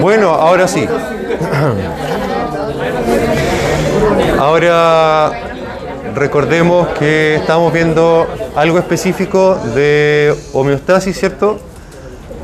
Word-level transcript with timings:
Bueno, 0.00 0.30
ahora 0.30 0.66
sí. 0.68 0.86
Ahora 4.38 5.30
recordemos 6.14 6.88
que 6.98 7.36
estamos 7.36 7.72
viendo 7.72 8.26
algo 8.56 8.78
específico 8.78 9.56
de 9.74 10.34
homeostasis, 10.52 11.18
¿cierto? 11.18 11.58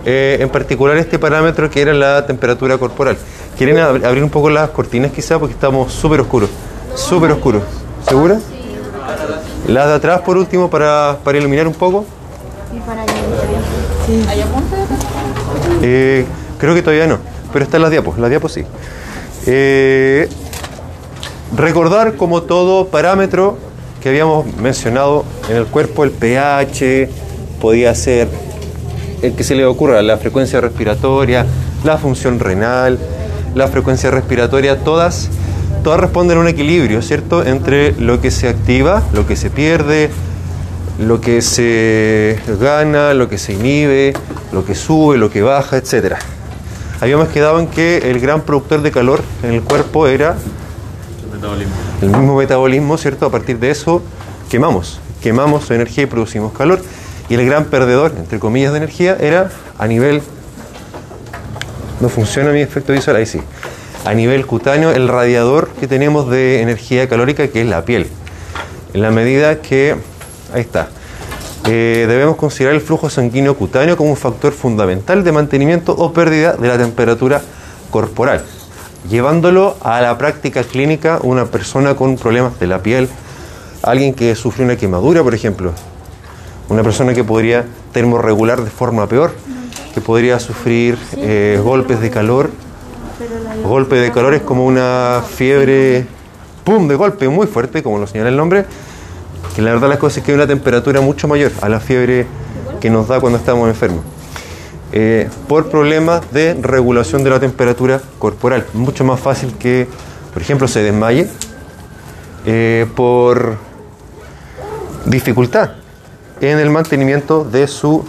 Eh, 0.04 0.38
en 0.40 0.48
particular 0.48 0.96
este 0.96 1.18
parámetro 1.18 1.68
que 1.70 1.82
era 1.82 1.92
la 1.92 2.24
temperatura 2.26 2.78
corporal. 2.78 3.16
¿Quieren 3.56 3.76
ab- 3.78 4.04
abrir 4.06 4.22
un 4.22 4.30
poco 4.30 4.48
las 4.48 4.70
cortinas 4.70 5.10
quizá? 5.12 5.38
Porque 5.38 5.54
estamos 5.54 5.92
súper 5.92 6.20
oscuros. 6.20 6.48
Súper 6.94 7.32
oscuros. 7.32 7.62
¿Segura? 8.08 8.38
Las 9.66 9.86
de 9.88 9.94
atrás 9.94 10.20
por 10.20 10.36
último 10.38 10.70
para, 10.70 11.18
para 11.24 11.36
iluminar 11.38 11.66
un 11.66 11.74
poco. 11.74 12.04
Eh, 15.82 16.24
creo 16.58 16.74
que 16.74 16.82
todavía 16.82 17.06
no, 17.06 17.18
pero 17.52 17.64
están 17.64 17.82
las 17.82 17.90
diapos, 17.90 18.18
las 18.18 18.30
diapos 18.30 18.52
sí. 18.52 18.64
Eh, 19.46 20.28
recordar 21.56 22.16
como 22.16 22.42
todo 22.42 22.88
parámetro 22.88 23.58
que 24.02 24.10
habíamos 24.10 24.46
mencionado 24.56 25.24
en 25.48 25.56
el 25.56 25.66
cuerpo, 25.66 26.04
el 26.04 26.10
pH, 26.10 27.08
podía 27.60 27.94
ser 27.94 28.28
el 29.22 29.34
que 29.34 29.42
se 29.42 29.54
le 29.54 29.64
ocurra, 29.66 30.00
la 30.02 30.18
frecuencia 30.18 30.60
respiratoria, 30.60 31.46
la 31.84 31.98
función 31.98 32.38
renal, 32.38 32.98
la 33.54 33.68
frecuencia 33.68 34.10
respiratoria, 34.10 34.78
todas, 34.78 35.28
todas 35.82 36.00
responden 36.00 36.38
a 36.38 36.40
un 36.40 36.48
equilibrio, 36.48 37.02
¿cierto? 37.02 37.44
Entre 37.44 37.92
lo 37.92 38.20
que 38.20 38.30
se 38.30 38.48
activa, 38.48 39.02
lo 39.12 39.26
que 39.26 39.36
se 39.36 39.50
pierde, 39.50 40.10
lo 40.98 41.20
que 41.20 41.42
se 41.42 42.38
gana, 42.60 43.14
lo 43.14 43.28
que 43.28 43.38
se 43.38 43.54
inhibe, 43.54 44.14
lo 44.52 44.64
que 44.64 44.74
sube, 44.74 45.16
lo 45.16 45.30
que 45.30 45.42
baja, 45.42 45.76
etc. 45.76 46.16
Habíamos 47.00 47.28
quedado 47.28 47.60
en 47.60 47.68
que 47.68 48.10
el 48.10 48.18
gran 48.18 48.42
productor 48.42 48.82
de 48.82 48.90
calor 48.90 49.22
en 49.42 49.52
el 49.52 49.62
cuerpo 49.62 50.08
era 50.08 50.36
el 52.02 52.08
mismo 52.08 52.36
metabolismo, 52.36 52.98
¿cierto? 52.98 53.26
A 53.26 53.30
partir 53.30 53.58
de 53.58 53.70
eso 53.70 54.02
quemamos, 54.50 55.00
quemamos 55.22 55.70
energía 55.70 56.04
y 56.04 56.06
producimos 56.06 56.52
calor. 56.52 56.80
Y 57.28 57.34
el 57.34 57.46
gran 57.46 57.66
perdedor, 57.66 58.14
entre 58.16 58.38
comillas, 58.38 58.72
de 58.72 58.78
energía 58.78 59.16
era 59.20 59.50
a 59.78 59.86
nivel... 59.86 60.22
No 62.00 62.08
funciona 62.08 62.50
mi 62.50 62.62
efecto 62.62 62.92
visual, 62.92 63.16
ahí 63.16 63.26
sí. 63.26 63.40
A 64.04 64.14
nivel 64.14 64.46
cutáneo, 64.46 64.90
el 64.90 65.08
radiador 65.08 65.68
que 65.80 65.86
tenemos 65.86 66.30
de 66.30 66.62
energía 66.62 67.08
calórica, 67.08 67.46
que 67.48 67.62
es 67.62 67.68
la 67.68 67.84
piel. 67.84 68.08
En 68.94 69.02
la 69.02 69.10
medida 69.10 69.60
que... 69.60 69.96
Ahí 70.52 70.62
está. 70.62 70.88
Eh, 71.66 72.06
debemos 72.08 72.36
considerar 72.36 72.74
el 72.74 72.80
flujo 72.80 73.10
sanguíneo 73.10 73.56
cutáneo 73.56 73.96
como 73.96 74.10
un 74.10 74.16
factor 74.16 74.52
fundamental 74.52 75.24
de 75.24 75.32
mantenimiento 75.32 75.92
o 75.92 76.12
pérdida 76.12 76.54
de 76.54 76.68
la 76.68 76.78
temperatura 76.78 77.42
corporal. 77.90 78.44
Llevándolo 79.08 79.76
a 79.80 80.00
la 80.00 80.16
práctica 80.18 80.62
clínica, 80.64 81.18
una 81.22 81.46
persona 81.46 81.94
con 81.94 82.16
problemas 82.16 82.58
de 82.58 82.66
la 82.66 82.82
piel, 82.82 83.08
alguien 83.82 84.14
que 84.14 84.34
sufrió 84.34 84.64
una 84.64 84.76
quemadura, 84.76 85.22
por 85.22 85.34
ejemplo, 85.34 85.72
una 86.68 86.82
persona 86.82 87.14
que 87.14 87.24
podría 87.24 87.64
termorregular 87.92 88.62
de 88.62 88.70
forma 88.70 89.06
peor, 89.06 89.32
que 89.94 90.00
podría 90.00 90.38
sufrir 90.38 90.98
eh, 91.16 91.60
golpes 91.62 92.00
de 92.00 92.10
calor. 92.10 92.50
Golpe 93.64 93.96
de 93.96 94.12
calor 94.12 94.34
es 94.34 94.42
como 94.42 94.64
una 94.64 95.22
fiebre, 95.28 96.06
¡pum!, 96.64 96.86
de 96.86 96.94
golpe 96.94 97.28
muy 97.28 97.46
fuerte, 97.46 97.82
como 97.82 97.98
lo 97.98 98.06
señala 98.06 98.30
el 98.30 98.36
nombre, 98.36 98.64
que 99.54 99.62
la 99.62 99.72
verdad 99.72 99.88
las 99.88 99.98
cosas 99.98 100.18
es 100.18 100.24
que 100.24 100.32
hay 100.32 100.36
una 100.36 100.46
temperatura 100.46 101.00
mucho 101.00 101.28
mayor 101.28 101.52
a 101.60 101.68
la 101.68 101.80
fiebre 101.80 102.26
que 102.80 102.90
nos 102.90 103.08
da 103.08 103.20
cuando 103.20 103.38
estamos 103.38 103.68
enfermos. 103.68 104.04
Eh, 104.90 105.28
por 105.48 105.68
problemas 105.70 106.22
de 106.32 106.54
regulación 106.54 107.22
de 107.22 107.30
la 107.30 107.40
temperatura 107.40 108.00
corporal. 108.18 108.66
Mucho 108.72 109.04
más 109.04 109.20
fácil 109.20 109.52
que, 109.58 109.86
por 110.32 110.40
ejemplo, 110.40 110.66
se 110.66 110.82
desmaye 110.82 111.28
eh, 112.46 112.86
por 112.96 113.56
dificultad 115.04 115.72
en 116.40 116.58
el 116.58 116.70
mantenimiento 116.70 117.44
de 117.44 117.66
su 117.66 118.04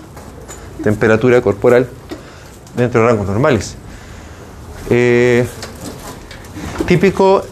temperatura 0.84 1.42
corporal 1.42 1.90
dentro 2.78 3.02
de 3.02 3.08
rangos 3.08 3.28
normales. 3.28 3.76
Eh, 4.90 5.46
típico 6.88 7.44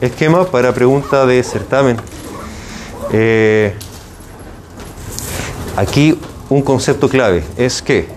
esquema 0.00 0.44
para 0.44 0.72
pregunta 0.72 1.26
de 1.26 1.42
certamen. 1.42 1.96
Eh, 3.12 3.74
aquí 5.76 6.18
un 6.48 6.62
concepto 6.62 7.08
clave 7.08 7.44
es 7.56 7.82
que 7.82 8.08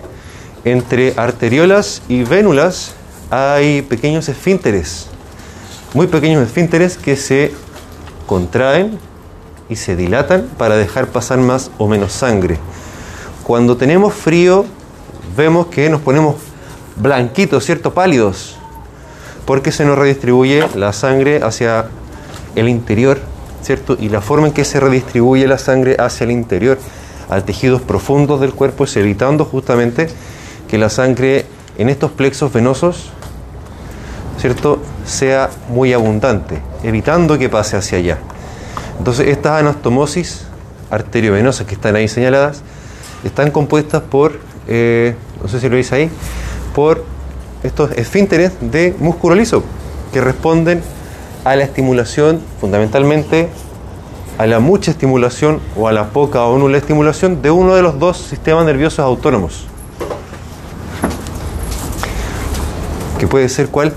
entre 0.64 1.14
arteriolas 1.16 2.02
y 2.08 2.22
vénulas 2.24 2.94
hay 3.30 3.82
pequeños 3.82 4.28
esfínteres, 4.28 5.06
muy 5.92 6.06
pequeños 6.06 6.42
esfínteres 6.42 6.96
que 6.96 7.16
se 7.16 7.52
contraen 8.26 8.98
y 9.68 9.76
se 9.76 9.96
dilatan 9.96 10.48
para 10.58 10.76
dejar 10.76 11.08
pasar 11.08 11.38
más 11.38 11.70
o 11.78 11.88
menos 11.88 12.12
sangre. 12.12 12.58
Cuando 13.44 13.76
tenemos 13.76 14.14
frío, 14.14 14.64
vemos 15.36 15.66
que 15.66 15.88
nos 15.90 16.00
ponemos 16.00 16.36
blanquitos, 16.96 17.64
¿cierto? 17.64 17.92
Pálidos, 17.92 18.56
porque 19.44 19.72
se 19.72 19.84
nos 19.84 19.98
redistribuye 19.98 20.66
la 20.74 20.92
sangre 20.92 21.42
hacia 21.42 21.86
el 22.54 22.68
interior, 22.68 23.20
¿cierto? 23.64 23.96
Y 23.98 24.10
la 24.10 24.20
forma 24.20 24.48
en 24.48 24.52
que 24.52 24.64
se 24.64 24.78
redistribuye 24.78 25.46
la 25.46 25.58
sangre 25.58 25.96
hacia 25.98 26.24
el 26.24 26.30
interior, 26.30 26.78
a 27.30 27.40
tejidos 27.40 27.80
profundos 27.80 28.40
del 28.40 28.52
cuerpo, 28.52 28.84
es 28.84 28.96
evitando 28.96 29.44
justamente 29.44 30.08
que 30.68 30.76
la 30.76 30.90
sangre 30.90 31.46
en 31.78 31.88
estos 31.88 32.10
plexos 32.12 32.52
venosos, 32.52 33.10
¿cierto?, 34.38 34.80
sea 35.06 35.50
muy 35.68 35.92
abundante, 35.92 36.58
evitando 36.82 37.38
que 37.38 37.48
pase 37.48 37.76
hacia 37.76 37.98
allá. 37.98 38.18
Entonces, 38.98 39.28
estas 39.28 39.60
anastomosis 39.60 40.44
arteriovenosas 40.90 41.66
que 41.66 41.74
están 41.74 41.96
ahí 41.96 42.06
señaladas 42.06 42.62
están 43.24 43.50
compuestas 43.50 44.02
por, 44.02 44.38
eh, 44.68 45.14
no 45.42 45.48
sé 45.48 45.60
si 45.60 45.68
lo 45.68 45.74
veis 45.74 45.90
ahí, 45.92 46.10
por 46.74 47.04
estos 47.62 47.92
esfínteres 47.92 48.52
de 48.60 48.94
músculo 48.98 49.34
liso 49.34 49.64
que 50.12 50.20
responden 50.20 50.82
a 51.44 51.56
la 51.56 51.64
estimulación, 51.64 52.40
fundamentalmente 52.60 53.48
a 54.38 54.46
la 54.46 54.58
mucha 54.58 54.90
estimulación 54.90 55.60
o 55.76 55.86
a 55.86 55.92
la 55.92 56.08
poca 56.08 56.42
o 56.44 56.58
nula 56.58 56.78
estimulación 56.78 57.42
de 57.42 57.50
uno 57.50 57.74
de 57.74 57.82
los 57.82 57.98
dos 57.98 58.16
sistemas 58.16 58.64
nerviosos 58.64 59.00
autónomos. 59.00 59.66
¿Que 63.18 63.26
puede 63.28 63.48
ser 63.48 63.68
cuál? 63.68 63.94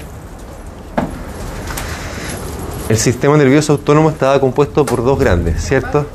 El 2.90 2.98
sistema 2.98 3.36
nervioso 3.36 3.74
autónomo 3.74 4.10
estaba 4.10 4.40
compuesto 4.40 4.86
por 4.86 5.04
dos 5.04 5.20
grandes, 5.20 5.62
¿cierto? 5.62 6.06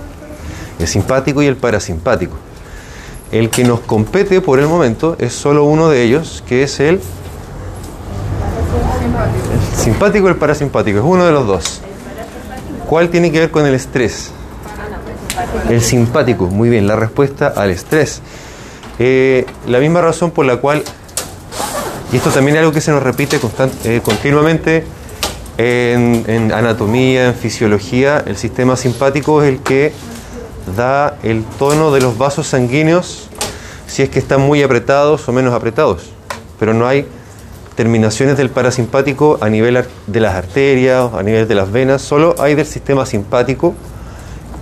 El 0.78 0.86
simpático 0.86 1.42
y 1.42 1.46
el 1.46 1.56
parasimpático. 1.56 2.36
El 3.30 3.50
que 3.50 3.64
nos 3.64 3.80
compete 3.80 4.40
por 4.40 4.58
el 4.58 4.68
momento 4.68 5.16
es 5.18 5.32
solo 5.32 5.64
uno 5.64 5.88
de 5.88 6.02
ellos, 6.02 6.44
que 6.46 6.62
es 6.62 6.80
el 6.80 7.00
simpático 9.82 10.26
y 10.26 10.30
el 10.30 10.36
parasimpático, 10.36 10.98
es 10.98 11.04
uno 11.04 11.24
de 11.24 11.32
los 11.32 11.46
dos. 11.46 11.80
¿Cuál 12.88 13.08
tiene 13.08 13.32
que 13.32 13.40
ver 13.40 13.50
con 13.50 13.66
el 13.66 13.74
estrés? 13.74 14.30
El 15.68 15.80
simpático, 15.80 16.46
muy 16.46 16.68
bien, 16.68 16.86
la 16.86 16.96
respuesta 16.96 17.52
al 17.56 17.70
estrés. 17.70 18.20
Eh, 18.98 19.46
la 19.66 19.78
misma 19.78 20.00
razón 20.00 20.30
por 20.30 20.46
la 20.46 20.58
cual, 20.58 20.82
y 22.12 22.16
esto 22.16 22.30
también 22.30 22.56
es 22.56 22.60
algo 22.60 22.72
que 22.72 22.80
se 22.80 22.90
nos 22.90 23.02
repite 23.02 23.40
constant- 23.40 23.72
eh, 23.84 24.00
continuamente 24.04 24.84
en, 25.58 26.24
en 26.26 26.52
anatomía, 26.52 27.28
en 27.28 27.34
fisiología, 27.34 28.22
el 28.26 28.36
sistema 28.36 28.76
simpático 28.76 29.42
es 29.42 29.48
el 29.48 29.60
que 29.60 29.92
da 30.76 31.16
el 31.22 31.44
tono 31.58 31.90
de 31.90 32.00
los 32.00 32.18
vasos 32.18 32.46
sanguíneos 32.46 33.28
si 33.86 34.02
es 34.02 34.10
que 34.10 34.18
están 34.18 34.40
muy 34.42 34.62
apretados 34.62 35.28
o 35.28 35.32
menos 35.32 35.52
apretados. 35.54 36.10
Pero 36.60 36.72
no 36.74 36.86
hay 36.86 37.06
terminaciones 37.74 38.36
del 38.36 38.50
parasimpático 38.50 39.38
a 39.40 39.48
nivel 39.48 39.84
de 40.06 40.20
las 40.20 40.34
arterias, 40.34 41.12
a 41.14 41.22
nivel 41.22 41.48
de 41.48 41.54
las 41.54 41.72
venas, 41.72 42.02
solo 42.02 42.34
hay 42.38 42.54
del 42.54 42.66
sistema 42.66 43.06
simpático, 43.06 43.74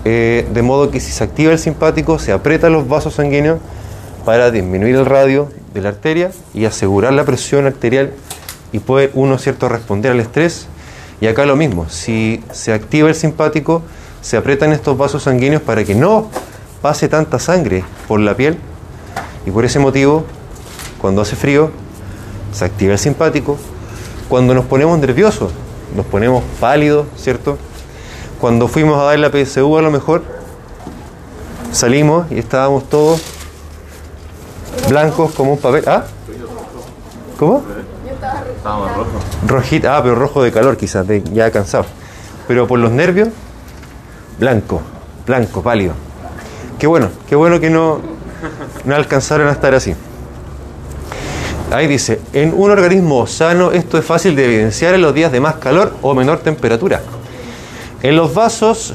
eh, 0.05 0.47
de 0.53 0.63
modo 0.63 0.91
que 0.91 1.01
si 1.01 1.13
se 1.13 1.25
activa 1.25 1.53
el 1.53 1.59
simpático 1.59 2.19
se 2.19 2.33
aprietan 2.33 2.73
los 2.73 2.89
vasos 2.89 3.15
sanguíneos 3.15 3.59
para 4.25 4.51
disminuir 4.51 4.97
el 4.97 5.07
radio 5.07 5.49
de 5.75 5.83
la 5.83 5.91
arteria 5.91 6.31
y 6.55 6.65
asegurar 6.65 7.13
la 7.13 7.25
presión 7.25 7.67
arterial 7.67 8.13
y 8.73 8.79
poder 8.79 9.11
uno 9.15 9.39
cierto 9.39 9.69
responder 9.69 10.13
al 10.13 10.21
estrés. 10.21 10.67
Y 11.21 11.27
acá 11.27 11.45
lo 11.45 11.57
mismo, 11.57 11.89
si 11.89 12.43
se 12.51 12.73
activa 12.73 13.09
el 13.09 13.15
simpático, 13.15 13.83
se 14.23 14.37
aprietan 14.37 14.73
estos 14.73 14.97
vasos 14.97 15.25
sanguíneos 15.25 15.63
para 15.63 15.85
que 15.85 15.95
no 15.95 16.29
pase 16.81 17.09
tanta 17.09 17.39
sangre 17.39 17.85
por 18.09 18.21
la 18.21 18.35
piel 18.35 18.57
y 19.47 19.51
por 19.51 19.65
ese 19.65 19.79
motivo, 19.79 20.25
cuando 21.01 21.23
hace 21.23 21.37
frío, 21.37 21.71
se 22.53 22.65
activa 22.65 22.93
el 22.93 22.99
simpático. 22.99 23.57
Cuando 24.29 24.55
nos 24.55 24.65
ponemos 24.67 24.99
nerviosos, 24.99 25.51
nos 25.95 26.07
ponemos 26.07 26.43
pálidos, 26.61 27.07
¿cierto? 27.17 27.59
Cuando 28.41 28.69
fuimos 28.69 28.99
a 29.01 29.05
dar 29.05 29.19
la 29.19 29.31
PSU 29.31 29.77
a 29.77 29.83
lo 29.83 29.91
mejor, 29.91 30.23
salimos 31.73 32.31
y 32.31 32.39
estábamos 32.39 32.89
todos 32.89 33.21
blancos 34.89 35.33
como 35.33 35.53
un 35.53 35.59
papel. 35.59 35.85
¿Ah? 35.87 36.05
¿Cómo? 37.39 37.63
Estaba 38.57 38.81
más 38.87 38.97
rojo. 38.97 39.11
Rojita, 39.47 39.97
ah, 39.97 40.03
pero 40.03 40.15
rojo 40.15 40.43
de 40.43 40.53
calor 40.53 40.77
quizás, 40.77 41.07
de- 41.07 41.23
ya 41.33 41.51
cansado. 41.51 41.87
Pero 42.47 42.67
por 42.67 42.79
los 42.79 42.91
nervios, 42.91 43.29
blanco, 44.39 44.81
blanco, 45.27 45.63
pálido. 45.63 45.95
Qué 46.79 46.87
bueno, 46.87 47.09
qué 47.29 47.37
bueno 47.37 47.61
que 47.61 47.71
no, 47.71 48.01
no 48.85 48.95
alcanzaron 48.95 49.49
a 49.49 49.53
estar 49.53 49.75
así. 49.75 49.95
Ahí 51.73 51.87
dice, 51.87 52.21
en 52.33 52.53
un 52.57 52.71
organismo 52.71 53.29
sano 53.29 53.71
esto 53.71 53.97
es 53.97 54.05
fácil 54.05 54.35
de 54.35 54.45
evidenciar 54.45 54.95
en 54.95 55.03
los 55.03 55.15
días 55.15 55.31
de 55.31 55.39
más 55.39 55.55
calor 55.57 55.95
o 56.03 56.15
menor 56.15 56.41
temperatura. 56.41 57.01
En 58.03 58.17
los 58.17 58.35
vasos 58.35 58.95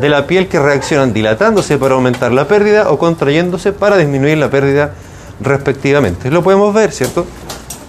de 0.00 0.08
la 0.08 0.26
piel 0.26 0.48
que 0.48 0.58
reaccionan 0.58 1.12
dilatándose 1.12 1.76
para 1.76 1.96
aumentar 1.96 2.32
la 2.32 2.48
pérdida 2.48 2.90
o 2.90 2.98
contrayéndose 2.98 3.72
para 3.72 3.98
disminuir 3.98 4.38
la 4.38 4.48
pérdida 4.48 4.94
respectivamente. 5.40 6.30
Lo 6.30 6.42
podemos 6.42 6.72
ver, 6.72 6.92
¿cierto? 6.92 7.26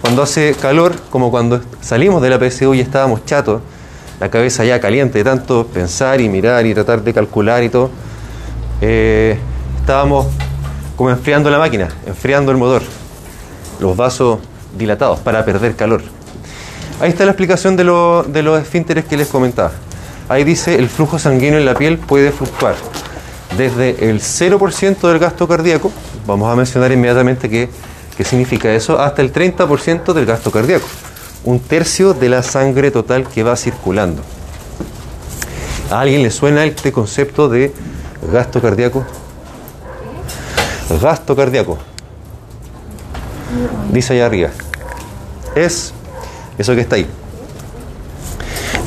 Cuando 0.01 0.23
hace 0.23 0.53
calor, 0.59 0.95
como 1.09 1.31
cuando 1.31 1.61
salimos 1.79 2.21
de 2.21 2.29
la 2.29 2.39
PSU 2.39 2.73
y 2.73 2.81
estábamos 2.81 3.25
chatos, 3.25 3.61
la 4.19 4.29
cabeza 4.29 4.65
ya 4.65 4.81
caliente 4.81 5.19
de 5.19 5.23
tanto 5.23 5.65
pensar 5.67 6.19
y 6.19 6.27
mirar 6.27 6.65
y 6.65 6.73
tratar 6.73 7.03
de 7.03 7.13
calcular 7.13 7.63
y 7.63 7.69
todo, 7.69 7.89
eh, 8.81 9.37
estábamos 9.79 10.27
como 10.97 11.09
enfriando 11.09 11.49
la 11.49 11.59
máquina, 11.59 11.87
enfriando 12.05 12.51
el 12.51 12.57
motor, 12.57 12.81
los 13.79 13.95
vasos 13.97 14.39
dilatados 14.77 15.19
para 15.19 15.43
perder 15.45 15.75
calor. 15.75 16.01
Ahí 17.01 17.09
está 17.09 17.25
la 17.25 17.31
explicación 17.31 17.75
de, 17.75 17.83
lo- 17.85 18.23
de 18.23 18.43
los 18.43 18.61
esfínteres 18.61 19.05
que 19.05 19.17
les 19.17 19.27
comentaba. 19.27 19.71
Ahí 20.27 20.43
dice 20.43 20.75
el 20.75 20.89
flujo 20.89 21.17
sanguíneo 21.17 21.57
en 21.59 21.65
la 21.65 21.73
piel 21.73 21.97
puede 21.97 22.31
fluctuar 22.31 22.75
desde 23.57 24.09
el 24.09 24.19
0% 24.21 25.07
del 25.07 25.17
gasto 25.19 25.47
cardíaco, 25.47 25.91
vamos 26.27 26.51
a 26.51 26.55
mencionar 26.55 26.91
inmediatamente 26.91 27.49
qué, 27.49 27.67
qué 28.15 28.23
significa 28.23 28.71
eso, 28.71 28.99
hasta 28.99 29.21
el 29.23 29.33
30% 29.33 30.13
del 30.13 30.25
gasto 30.27 30.51
cardíaco, 30.51 30.85
un 31.45 31.59
tercio 31.59 32.13
de 32.13 32.29
la 32.29 32.43
sangre 32.43 32.91
total 32.91 33.27
que 33.27 33.41
va 33.43 33.55
circulando. 33.55 34.21
¿A 35.89 36.01
alguien 36.01 36.21
le 36.21 36.29
suena 36.29 36.63
este 36.65 36.91
concepto 36.91 37.49
de 37.49 37.73
gasto 38.31 38.61
cardíaco? 38.61 39.03
Gasto 41.01 41.35
cardíaco. 41.35 41.77
Dice 43.91 44.13
allá 44.13 44.25
arriba. 44.27 44.49
Es 45.55 45.93
eso 46.57 46.75
que 46.75 46.81
está 46.81 46.95
ahí. 46.95 47.07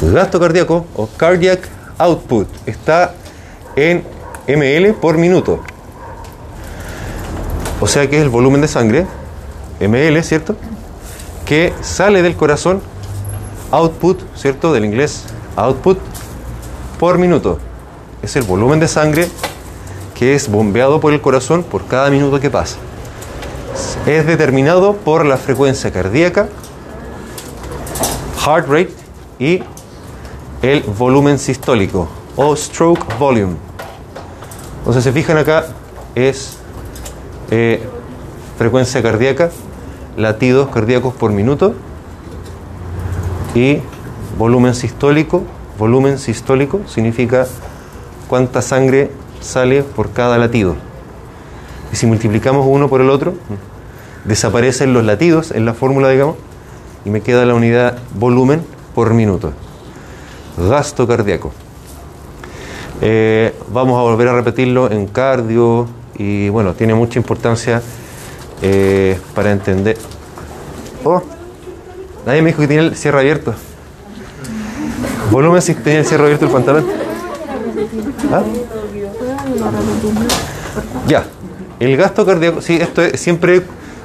Gasto 0.00 0.40
cardíaco 0.40 0.86
o 0.94 1.06
cardiac 1.06 1.68
output 1.98 2.48
está 2.66 3.14
en 3.76 4.04
ml 4.46 4.94
por 4.94 5.16
minuto. 5.18 5.60
O 7.80 7.86
sea 7.86 8.08
que 8.08 8.16
es 8.16 8.22
el 8.22 8.28
volumen 8.28 8.60
de 8.60 8.68
sangre, 8.68 9.06
ml, 9.80 10.22
¿cierto? 10.22 10.56
Que 11.44 11.72
sale 11.80 12.22
del 12.22 12.36
corazón, 12.36 12.80
output, 13.70 14.20
¿cierto? 14.36 14.72
Del 14.72 14.84
inglés 14.84 15.24
output 15.56 15.98
por 16.98 17.18
minuto. 17.18 17.58
Es 18.22 18.36
el 18.36 18.42
volumen 18.42 18.78
de 18.78 18.88
sangre 18.88 19.28
que 20.14 20.34
es 20.34 20.48
bombeado 20.48 21.00
por 21.00 21.12
el 21.12 21.20
corazón 21.20 21.64
por 21.64 21.86
cada 21.86 22.10
minuto 22.10 22.38
que 22.38 22.50
pasa. 22.50 22.76
Es 24.06 24.26
determinado 24.26 24.96
por 24.96 25.24
la 25.24 25.36
frecuencia 25.36 25.92
cardíaca, 25.92 26.48
heart 28.44 28.66
rate 28.66 28.94
y 29.38 29.62
el 30.60 30.82
volumen 30.82 31.38
sistólico 31.38 32.08
o 32.34 32.56
stroke 32.56 33.16
volume. 33.16 33.54
Entonces, 34.78 35.04
se 35.04 35.12
fijan 35.12 35.38
acá, 35.38 35.66
es 36.16 36.58
eh, 37.52 37.80
frecuencia 38.58 39.00
cardíaca, 39.02 39.50
latidos 40.16 40.68
cardíacos 40.70 41.14
por 41.14 41.30
minuto 41.30 41.74
y 43.54 43.78
volumen 44.36 44.74
sistólico. 44.74 45.44
Volumen 45.78 46.18
sistólico 46.18 46.80
significa 46.88 47.46
cuánta 48.28 48.62
sangre 48.62 49.12
sale 49.40 49.84
por 49.84 50.10
cada 50.10 50.38
latido. 50.38 50.74
Y 51.92 51.96
si 51.96 52.06
multiplicamos 52.06 52.66
uno 52.68 52.88
por 52.88 53.00
el 53.00 53.08
otro, 53.08 53.34
desaparecen 54.24 54.92
los 54.92 55.04
latidos 55.04 55.50
en 55.50 55.64
la 55.64 55.74
fórmula, 55.74 56.08
digamos, 56.10 56.36
y 57.04 57.10
me 57.10 57.20
queda 57.20 57.44
la 57.44 57.54
unidad 57.54 57.98
volumen 58.14 58.62
por 58.94 59.12
minuto. 59.14 59.52
Gasto 60.56 61.06
cardíaco. 61.08 61.52
Eh, 63.00 63.52
vamos 63.72 63.98
a 63.98 64.02
volver 64.02 64.28
a 64.28 64.34
repetirlo 64.34 64.90
en 64.90 65.06
cardio 65.06 65.88
y 66.16 66.48
bueno, 66.50 66.74
tiene 66.74 66.94
mucha 66.94 67.18
importancia 67.18 67.82
eh, 68.60 69.18
para 69.34 69.50
entender. 69.50 69.96
Oh, 71.02 71.20
nadie 72.24 72.42
me 72.42 72.48
dijo 72.50 72.60
que 72.60 72.68
tenía 72.68 72.82
el 72.84 72.94
cierre 72.96 73.18
abierto. 73.20 73.54
Volumen 75.32 75.62
si 75.62 75.74
tenía 75.74 76.00
el 76.00 76.06
cierre 76.06 76.24
abierto 76.24 76.44
el 76.46 76.52
pantalón. 76.52 76.84
¿Ah? 78.30 78.42
Ya, 81.08 81.24
el 81.80 81.96
gasto 81.96 82.24
cardíaco, 82.24 82.60
sí, 82.60 82.76
esto 82.76 83.02
es- 83.02 83.20
siempre 83.20 83.62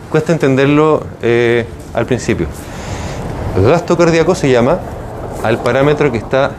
cuesta 0.09 0.31
entenderlo 0.31 1.03
eh, 1.21 1.65
al 1.93 2.05
principio. 2.05 2.47
Gasto 3.61 3.97
cardíaco 3.97 4.35
se 4.35 4.49
llama 4.49 4.79
al 5.43 5.59
parámetro 5.59 6.11
que 6.11 6.17
está 6.17 6.51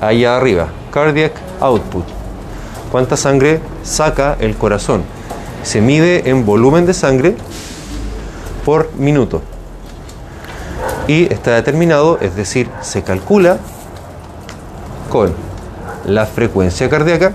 allá 0.00 0.36
arriba, 0.36 0.68
cardiac 0.90 1.32
output. 1.60 2.04
¿Cuánta 2.90 3.16
sangre 3.16 3.60
saca 3.82 4.36
el 4.40 4.56
corazón? 4.56 5.02
Se 5.62 5.80
mide 5.80 6.28
en 6.30 6.44
volumen 6.46 6.86
de 6.86 6.94
sangre 6.94 7.36
por 8.64 8.90
minuto. 8.96 9.42
Y 11.06 11.32
está 11.32 11.54
determinado, 11.54 12.18
es 12.20 12.34
decir, 12.34 12.68
se 12.80 13.02
calcula 13.02 13.58
con 15.10 15.34
la 16.06 16.24
frecuencia 16.26 16.88
cardíaca 16.88 17.32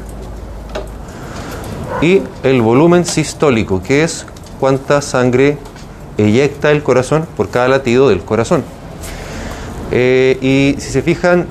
y 2.02 2.22
el 2.44 2.62
volumen 2.62 3.06
sistólico, 3.06 3.82
que 3.82 4.04
es 4.04 4.26
cuánta 4.66 5.00
sangre 5.04 5.60
eyecta 6.18 6.72
el 6.72 6.82
corazón 6.82 7.28
por 7.38 7.52
cada 7.52 7.68
latido 7.68 8.10
del 8.10 8.22
corazón. 8.22 8.64
Eh, 9.92 10.40
y 10.42 10.82
si 10.82 10.90
se 10.90 11.04
fijan, 11.04 11.46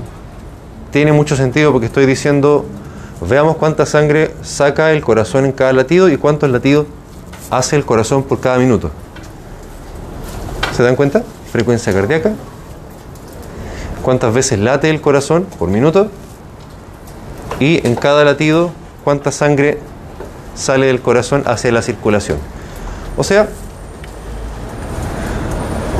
tiene 0.91 1.13
mucho 1.13 1.37
sentido 1.37 1.71
porque 1.71 1.87
estoy 1.87 2.07
diciendo, 2.07 2.67
veamos 3.21 3.57
cuánta 3.57 3.87
sangre 3.87 4.35
saca 4.43 4.91
el 4.91 5.01
corazón 5.01 5.45
en 5.45 5.53
cada 5.53 5.73
latido 5.73 6.09
y 6.09 6.17
cuántos 6.17 6.51
latidos 6.51 6.87
hace 7.53 7.77
el 7.77 7.85
corazón 7.85 8.25
por 8.25 8.41
cada 8.41 8.59
minuto. 8.59 8.91
¿Se 10.77 10.83
dan 10.83 10.97
cuenta? 10.97 11.23
Frecuencia 11.53 11.93
cardíaca. 11.93 12.33
¿Cuántas 14.03 14.35
veces 14.35 14.59
late 14.59 14.91
el 14.91 15.01
corazón 15.01 15.47
por 15.56 15.69
minuto? 15.69 16.09
Y 17.61 17.87
en 17.87 17.94
cada 17.94 18.25
latido, 18.25 18.73
cuánta 19.05 19.31
sangre 19.31 19.79
sale 20.56 20.87
del 20.87 21.01
corazón 21.01 21.44
hacia 21.47 21.71
la 21.71 21.81
circulación. 21.81 22.39
O 23.17 23.25
sea, 23.25 23.49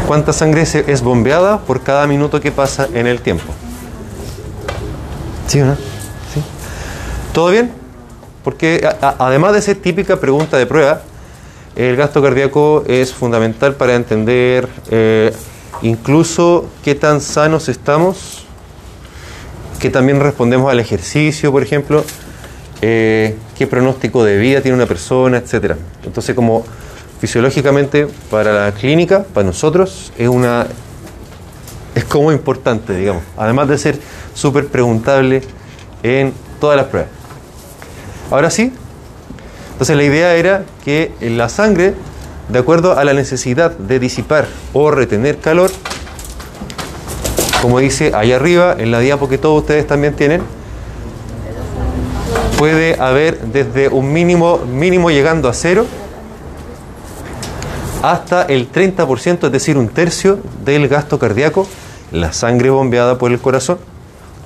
cuánta 0.07 0.33
sangre 0.33 0.63
es 0.63 1.03
bombeada 1.03 1.59
por 1.61 1.83
cada 1.83 2.07
minuto 2.07 2.41
que 2.41 2.53
pasa 2.53 2.89
en 2.93 3.07
el 3.07 3.21
tiempo. 3.21 3.53
¿Sí 5.47 5.61
o 5.61 5.67
no? 5.67 5.75
¿Sí? 5.75 6.43
¿Todo 7.33 7.51
bien? 7.51 7.73
Porque 8.43 8.87
además 9.01 9.55
de 9.55 9.63
ser 9.63 9.77
típica 9.77 10.21
pregunta 10.21 10.57
de 10.59 10.67
prueba, 10.67 11.03
el 11.77 11.97
gasto 11.97 12.23
cardíaco 12.23 12.85
es 12.87 13.13
fundamental 13.13 13.75
para 13.75 13.95
entender 13.95 14.69
eh, 14.91 15.33
incluso 15.83 16.67
qué 16.85 16.95
tan 16.95 17.21
sanos 17.21 17.69
estamos, 17.69 18.45
que 19.81 19.91
también 19.91 20.21
respondemos 20.21 20.71
al 20.71 20.79
ejercicio, 20.81 21.51
por 21.51 21.63
ejemplo, 21.63 22.05
eh, 22.81 23.37
qué 23.57 23.67
pronóstico 23.67 24.25
de 24.25 24.39
vida 24.39 24.61
tiene 24.61 24.77
una 24.77 24.87
persona, 24.87 25.39
etcétera. 25.39 25.77
Entonces, 26.05 26.35
como 26.35 26.65
fisiológicamente 27.25 28.07
para 28.31 28.53
la 28.53 28.73
clínica, 28.73 29.25
para 29.33 29.47
nosotros, 29.47 30.13
es 30.19 30.29
una 30.29 30.67
es 31.95 32.05
como 32.05 32.31
importante, 32.33 32.95
digamos, 32.95 33.23
además 33.39 33.67
de 33.67 33.79
ser 33.79 33.99
súper 34.35 34.67
preguntable 34.67 35.41
en 36.03 36.35
todas 36.61 36.77
las 36.77 36.85
pruebas. 36.89 37.11
Ahora 38.31 38.51
sí, 38.51 38.71
entonces 39.73 39.97
la 39.97 40.05
idea 40.05 40.35
era 40.35 40.65
que 40.85 41.13
en 41.23 41.39
la 41.39 41.49
sangre, 41.49 41.95
de 42.51 42.59
acuerdo 42.59 42.99
a 42.99 43.03
la 43.05 43.15
necesidad 43.15 43.71
de 43.71 43.99
disipar 43.99 44.47
o 44.75 44.91
retener 44.91 45.39
calor, 45.39 45.71
como 47.63 47.79
dice 47.79 48.13
ahí 48.15 48.33
arriba, 48.33 48.77
en 48.79 48.91
la 48.91 49.01
diapo 49.01 49.31
que 49.31 49.39
todos 49.39 49.63
ustedes 49.63 49.87
también 49.87 50.13
tienen, 50.15 50.43
puede 52.59 53.01
haber 53.01 53.41
desde 53.41 53.89
un 53.89 54.13
mínimo, 54.13 54.59
mínimo 54.59 55.11
llegando 55.11 55.49
a 55.49 55.55
cero, 55.55 55.87
hasta 58.11 58.43
el 58.43 58.71
30%, 58.71 59.47
es 59.47 59.53
decir, 59.53 59.79
un 59.79 59.89
tercio 59.89 60.39
del 60.63 60.89
gasto 60.89 61.19
cardíaco, 61.19 61.67
la 62.13 62.35
sangre 62.35 62.69
bombeada 62.69 63.17
por 63.17 63.33
el 63.33 63.41
corazón, 63.41 63.79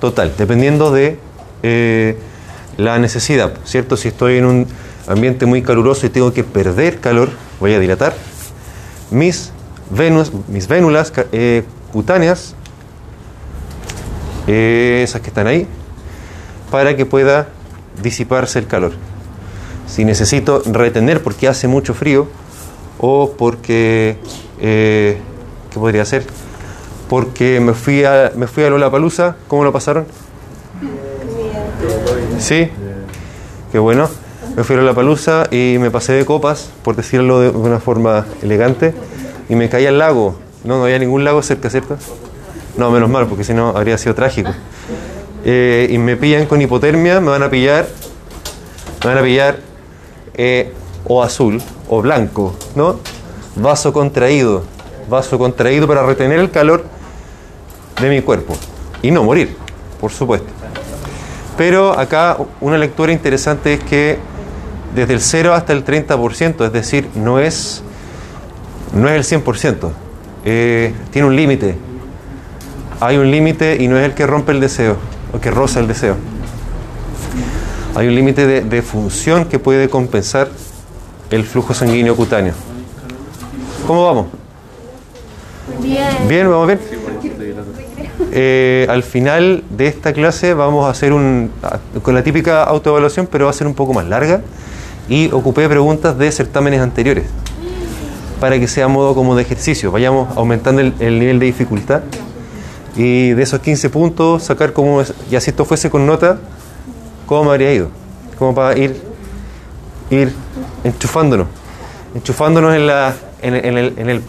total, 0.01 0.33
dependiendo 0.39 0.93
de 0.93 1.19
eh, 1.65 2.17
la 2.77 3.01
necesidad, 3.01 3.55
¿cierto? 3.65 3.97
Si 3.97 4.09
estoy 4.09 4.37
en 4.37 4.45
un 4.45 4.67
ambiente 5.09 5.45
muy 5.45 5.63
caluroso 5.63 6.07
y 6.07 6.11
tengo 6.11 6.33
que 6.33 6.45
perder 6.45 7.01
calor, 7.01 7.31
voy 7.59 7.75
a 7.75 7.81
dilatar 7.81 8.15
mis 9.11 9.51
venus, 9.91 10.31
mis 10.47 10.69
vénulas 10.69 11.13
eh, 11.33 11.65
cutáneas, 11.93 12.55
eh, 14.47 15.01
esas 15.03 15.21
que 15.21 15.29
están 15.29 15.49
ahí, 15.49 15.67
para 16.71 16.95
que 16.95 17.07
pueda 17.07 17.49
disiparse 18.01 18.61
el 18.61 18.69
calor. 18.69 18.93
Si 19.89 20.05
necesito 20.05 20.63
retener 20.65 21.25
porque 21.25 21.49
hace 21.49 21.67
mucho 21.67 21.93
frío 21.93 22.29
o 22.99 23.35
porque, 23.37 24.17
eh, 24.61 25.19
¿qué 25.71 25.79
podría 25.79 26.05
ser? 26.05 26.25
Porque 27.09 27.61
me 27.61 27.73
fui 27.73 28.05
a, 28.05 28.33
me 28.37 28.47
fui 28.47 28.65
a 28.65 28.71
Lollapalooza, 28.71 29.37
¿cómo 29.47 29.65
lo 29.65 29.73
pasaron? 29.73 30.07
Sí, 32.39 32.69
qué 33.73 33.79
bueno. 33.79 34.09
Me 34.57 34.65
fui 34.65 34.77
a 34.77 34.81
Lollapalooza 34.81 35.45
y 35.51 35.77
me 35.79 35.91
pasé 35.91 36.13
de 36.13 36.25
copas, 36.25 36.71
por 36.83 36.97
decirlo 36.97 37.41
de 37.41 37.51
una 37.51 37.79
forma 37.79 38.27
elegante, 38.43 38.93
y 39.49 39.55
me 39.55 39.69
caí 39.69 39.87
al 39.87 39.99
lago. 39.99 40.37
No, 40.65 40.79
no 40.79 40.85
había 40.85 40.99
ningún 40.99 41.25
lago 41.25 41.43
cerca, 41.43 41.71
¿cierto? 41.71 41.97
No, 42.77 42.91
menos 42.91 43.09
mal, 43.09 43.27
porque 43.27 43.45
si 43.45 43.55
no 43.55 43.71
habría 43.71 43.97
sido 43.97 44.15
trágico. 44.15 44.51
Eh, 45.45 45.89
y 45.91 45.99
me 45.99 46.17
pillan 46.17 46.47
con 46.47 46.61
hipotermia, 46.61 47.21
me 47.21 47.31
van 47.31 47.43
a 47.43 47.51
pillar, 47.51 47.89
me 49.03 49.09
van 49.09 49.19
a 49.19 49.23
pillar 49.23 49.59
eh, 50.35 50.73
o 51.05 51.23
azul 51.23 51.63
o 51.89 52.03
blanco, 52.03 52.55
¿no? 52.75 52.97
Vaso 53.57 53.93
contraído, 53.93 54.63
vaso 55.09 55.39
contraído 55.39 55.87
para 55.87 56.05
retener 56.05 56.39
el 56.39 56.51
calor 56.51 56.85
de 58.01 58.09
mi 58.11 58.23
cuerpo 58.23 58.55
y 59.03 59.11
no 59.11 59.25
morir, 59.25 59.57
por 60.01 60.11
supuesto. 60.11 60.49
Pero 61.57 61.99
acá 61.99 62.37
una 62.61 62.79
lectura 62.79 63.13
interesante 63.13 63.75
es 63.75 63.81
que 63.83 64.19
desde 64.95 65.15
el 65.15 65.21
0 65.21 65.55
hasta 65.55 65.73
el 65.73 65.85
30%, 65.85 66.65
es 66.65 66.73
decir, 66.73 67.09
no 67.15 67.41
es, 67.41 67.83
no 68.95 69.09
es 69.09 69.33
el 69.33 69.43
100%, 69.43 69.91
eh, 70.45 70.95
tiene 71.11 71.27
un 71.27 71.37
límite. 71.37 71.77
Hay 73.01 73.17
un 73.17 73.31
límite 73.31 73.77
y 73.81 73.89
no 73.89 73.99
es 73.99 74.05
el 74.05 74.15
que 74.15 74.27
rompe 74.27 74.53
el 74.53 74.61
deseo 74.61 74.97
o 75.33 75.41
que 75.41 75.51
roza 75.51 75.81
el 75.81 75.89
deseo. 75.89 76.17
Hay 77.95 78.07
un 78.07 78.15
límite 78.15 78.47
de, 78.47 78.61
de 78.61 78.83
función 78.83 79.45
que 79.47 79.59
puede 79.59 79.89
compensar 79.89 80.49
el 81.31 81.45
flujo 81.45 81.75
sanguíneo 81.75 82.17
cutáneo. 82.17 82.55
¿Cómo 83.87 84.05
vamos? 84.05 84.27
Bien. 85.81 86.07
Bien, 86.29 86.51
vamos 86.51 86.67
bien. 86.67 86.81
Eh, 88.33 88.87
al 88.89 89.03
final 89.03 89.65
de 89.71 89.87
esta 89.87 90.13
clase 90.13 90.55
vamos 90.55 90.87
a 90.87 90.91
hacer 90.91 91.13
un 91.13 91.51
con 92.03 92.15
la 92.15 92.23
típica 92.23 92.65
autoevaluación, 92.65 93.27
pero 93.27 93.47
va 93.47 93.51
a 93.51 93.55
ser 93.55 93.67
un 93.67 93.75
poco 93.75 93.95
más 93.95 94.07
larga 94.07 94.43
y 95.09 95.31
ocupé 95.33 95.69
preguntas 95.69 96.19
de 96.19 96.31
certámenes 96.31 96.81
anteriores 96.81 97.25
para 98.41 98.59
que 98.59 98.69
sea 98.69 98.89
modo 98.89 99.15
como 99.15 99.35
de 99.35 99.43
ejercicio. 99.43 99.91
Vayamos 99.91 100.37
aumentando 100.37 100.81
el, 100.81 100.95
el 101.01 101.19
nivel 101.19 101.39
de 101.39 101.47
dificultad 101.47 102.03
y 102.97 103.31
de 103.31 103.43
esos 103.43 103.61
15 103.61 103.91
puntos 103.91 104.43
sacar 104.43 104.73
como 104.73 105.03
ya 105.31 105.41
si 105.41 105.51
esto 105.51 105.65
fuese 105.65 105.89
con 105.89 106.07
nota, 106.07 106.39
cómo 107.27 107.45
me 107.45 107.51
habría 107.51 107.73
ido, 107.73 107.89
como 108.39 108.55
para 108.55 108.77
ir 108.77 109.01
ir 110.11 110.33
enchufándonos, 110.85 111.47
enchufándonos 112.15 112.75
en 112.75 112.87
la 112.87 113.15
en, 113.43 113.55
el, 113.55 113.95
en 113.97 114.11
el 114.11 114.23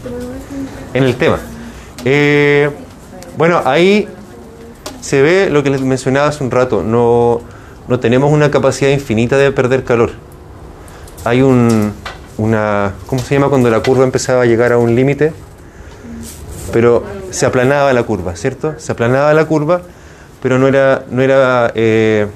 en 0.94 1.03
el 1.03 1.15
tema. 1.15 1.39
Eh, 2.06 2.70
bueno, 3.38 3.62
ahí 3.65 4.08
se 5.01 5.22
ve 5.22 5.50
lo 5.50 5.63
que 5.63 5.70
les 5.70 5.82
mencionaba 5.82 6.27
hace 6.27 6.44
un 6.44 6.51
rato. 6.51 6.84
No, 6.84 7.41
no 7.88 8.00
tenemos 8.00 8.32
una 8.32 8.51
capacidad 8.51 8.91
infinita 8.91 9.38
de 9.38 9.51
perder 9.51 9.84
calor. 9.84 10.12
Hay 11.25 11.41
un, 11.41 11.94
una, 12.38 12.94
¿cómo 13.08 13.22
se 13.22 13.36
llama 13.36 13.50
cuando 13.50 13.70
la 13.70 13.82
curva 13.82 14.03
empezaba 14.03 14.44
a 14.44 14.46
llegar 14.46 14.72
a 14.72 14.77
un 14.77 14.96
límite? 14.96 15.34
Pero 16.72 17.03
se 17.32 17.46
aplanaba 17.46 17.91
la 17.94 18.03
curva, 18.03 18.36
¿cierto? 18.36 18.75
Se 18.77 18.91
aplanaba 18.91 19.34
la 19.34 19.46
curva, 19.46 19.82
pero 20.41 20.60
no 20.60 20.68
era, 20.68 21.03
no 21.10 21.22
era, 21.22 21.72
eh, 21.75 22.27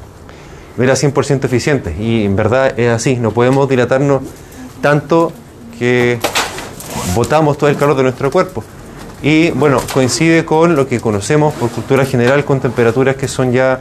era 0.78 0.94
100% 0.94 1.46
eficiente. 1.46 1.96
Y 2.00 2.26
en 2.26 2.36
verdad 2.36 2.78
es 2.80 2.90
así. 2.90 3.16
No 3.16 3.32
podemos 3.32 3.70
dilatarnos 3.70 4.22
tanto 4.82 5.32
que 5.78 6.20
botamos 7.16 7.58
todo 7.58 7.70
el 7.70 7.78
calor 7.78 7.96
de 7.96 8.04
nuestro 8.04 8.32
cuerpo. 8.32 8.64
Y 9.22 9.52
bueno, 9.52 9.80
coincide 9.94 10.44
con 10.44 10.76
lo 10.76 10.88
que 10.88 11.00
conocemos 11.00 11.54
por 11.54 11.70
cultura 11.70 12.06
general 12.06 12.44
con 12.44 12.60
temperaturas 12.60 13.16
que 13.16 13.28
son 13.28 13.54
ya 13.54 13.80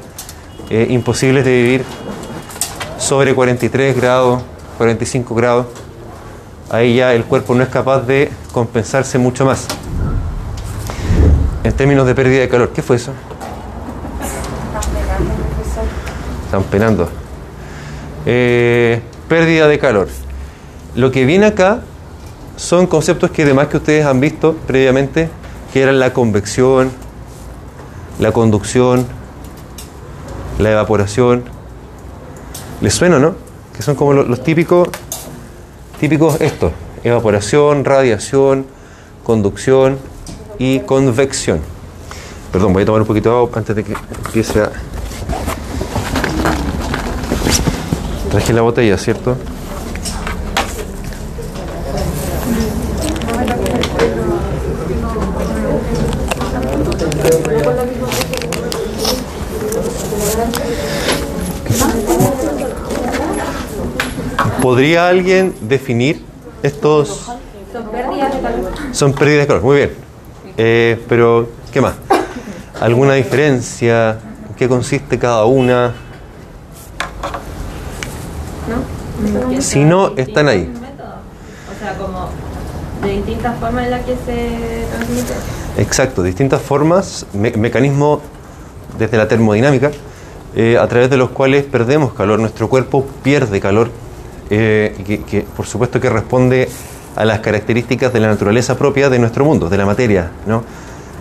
eh, 0.70 0.86
imposibles 0.90 1.44
de 1.44 1.50
vivir 1.50 1.84
sobre 2.98 3.34
43 3.34 3.96
grados, 3.96 4.42
45 4.78 5.34
grados. 5.34 5.66
Ahí 6.70 6.96
ya 6.96 7.12
el 7.12 7.24
cuerpo 7.24 7.54
no 7.54 7.64
es 7.64 7.68
capaz 7.68 8.02
de 8.02 8.30
compensarse 8.52 9.18
mucho 9.18 9.44
más. 9.44 9.66
En 11.64 11.72
términos 11.72 12.06
de 12.06 12.14
pérdida 12.14 12.40
de 12.40 12.48
calor, 12.48 12.70
¿qué 12.72 12.82
fue 12.82 12.96
eso? 12.96 13.12
Están 16.52 16.64
penando. 16.64 17.08
Eh, 18.26 19.00
pérdida 19.26 19.68
de 19.68 19.78
calor. 19.78 20.08
Lo 20.94 21.10
que 21.10 21.24
viene 21.24 21.46
acá 21.46 21.80
son 22.56 22.86
conceptos 22.86 23.30
que 23.30 23.44
además 23.44 23.68
que 23.68 23.78
ustedes 23.78 24.04
han 24.04 24.20
visto 24.20 24.54
previamente, 24.66 25.30
que 25.72 25.80
eran 25.80 25.98
la 25.98 26.12
convección, 26.12 26.90
la 28.18 28.32
conducción, 28.32 29.06
la 30.58 30.72
evaporación. 30.72 31.44
¿Les 32.82 32.92
suena, 32.92 33.18
no? 33.18 33.34
Que 33.74 33.80
son 33.80 33.94
como 33.94 34.12
los, 34.12 34.28
los 34.28 34.44
típicos, 34.44 34.90
típicos 36.00 36.38
estos, 36.42 36.72
evaporación, 37.02 37.86
radiación, 37.86 38.66
conducción 39.24 39.96
y 40.58 40.80
convección. 40.80 41.60
Perdón, 42.52 42.74
voy 42.74 42.82
a 42.82 42.84
tomar 42.84 43.00
un 43.00 43.06
poquito 43.06 43.30
de 43.30 43.36
agua 43.36 43.50
antes 43.54 43.74
de 43.74 43.84
que 43.84 43.94
empiece 44.26 44.60
a... 44.60 44.70
Traje 48.32 48.54
la 48.54 48.62
botella, 48.62 48.96
¿cierto? 48.96 49.36
¿Podría 64.62 65.08
alguien 65.08 65.54
definir 65.60 66.24
estos? 66.62 67.26
Son 67.70 67.90
pérdidas 67.90 68.32
de 68.32 68.40
calor. 68.40 68.72
Son 68.92 69.12
pérdidas 69.12 69.40
de 69.40 69.46
calor, 69.46 69.62
muy 69.62 69.76
bien. 69.76 69.90
Eh, 70.56 71.04
pero, 71.06 71.50
¿qué 71.70 71.82
más? 71.82 71.96
¿Alguna 72.80 73.12
diferencia? 73.12 74.18
¿En 74.48 74.54
qué 74.54 74.68
consiste 74.68 75.18
cada 75.18 75.44
una? 75.44 75.92
¿No? 78.68 78.76
Si 79.60 79.84
no, 79.84 80.12
están 80.16 80.48
ahí. 80.48 80.72
O 81.74 81.78
sea, 81.78 81.94
como 81.98 82.28
de 83.02 83.12
distintas 83.16 83.58
formas 83.58 83.84
en 83.84 83.90
las 83.90 84.04
que 84.04 84.12
se 84.24 84.84
transmite. 84.94 85.32
Exacto, 85.78 86.22
distintas 86.22 86.62
formas, 86.62 87.26
me- 87.32 87.50
mecanismos 87.52 88.20
desde 88.98 89.16
la 89.16 89.26
termodinámica, 89.26 89.90
eh, 90.54 90.76
a 90.78 90.86
través 90.86 91.08
de 91.10 91.16
los 91.16 91.30
cuales 91.30 91.64
perdemos 91.64 92.12
calor, 92.12 92.38
nuestro 92.38 92.68
cuerpo 92.68 93.06
pierde 93.22 93.58
calor, 93.60 93.90
eh, 94.50 94.94
que, 95.06 95.22
que, 95.22 95.40
por 95.42 95.66
supuesto 95.66 95.98
que 95.98 96.10
responde 96.10 96.68
a 97.16 97.24
las 97.24 97.40
características 97.40 98.12
de 98.12 98.20
la 98.20 98.28
naturaleza 98.28 98.76
propia 98.76 99.08
de 99.08 99.18
nuestro 99.18 99.44
mundo, 99.44 99.68
de 99.68 99.76
la 99.78 99.86
materia, 99.86 100.30
¿no? 100.46 100.62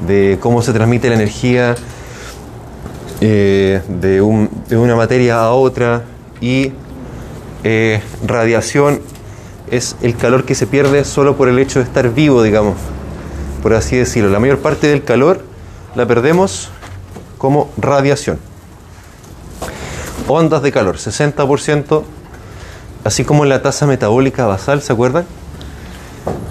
de 0.08 0.38
cómo 0.42 0.62
se 0.62 0.74
transmite 0.74 1.08
la 1.10 1.16
energía 1.16 1.76
eh, 3.22 3.82
de, 3.88 4.22
un- 4.22 4.50
de 4.68 4.78
una 4.78 4.96
materia 4.96 5.42
a 5.42 5.52
otra 5.54 6.04
y 6.40 6.72
eh, 7.64 8.02
radiación 8.26 9.02
es 9.70 9.96
el 10.02 10.18
calor 10.18 10.46
que 10.46 10.56
se 10.56 10.68
pierde 10.68 11.04
solo 11.06 11.38
por 11.38 11.48
el 11.48 11.60
hecho 11.60 11.80
de 11.80 11.86
estar 11.86 12.14
vivo, 12.14 12.44
digamos, 12.44 12.76
por 13.64 13.74
así 13.74 13.96
decirlo. 13.96 14.30
La 14.30 14.40
mayor 14.40 14.60
parte 14.60 14.88
del 14.88 15.04
calor 15.04 15.44
la 15.96 16.06
perdemos 16.06 16.70
como 17.38 17.72
radiación. 17.78 18.40
Ondas 20.28 20.62
de 20.62 20.72
calor, 20.72 20.98
60%, 20.98 22.04
así 23.04 23.24
como 23.24 23.46
la 23.46 23.62
tasa 23.62 23.88
metabólica 23.88 24.46
basal, 24.46 24.82
¿se 24.82 24.94
acuerdan? 24.94 25.26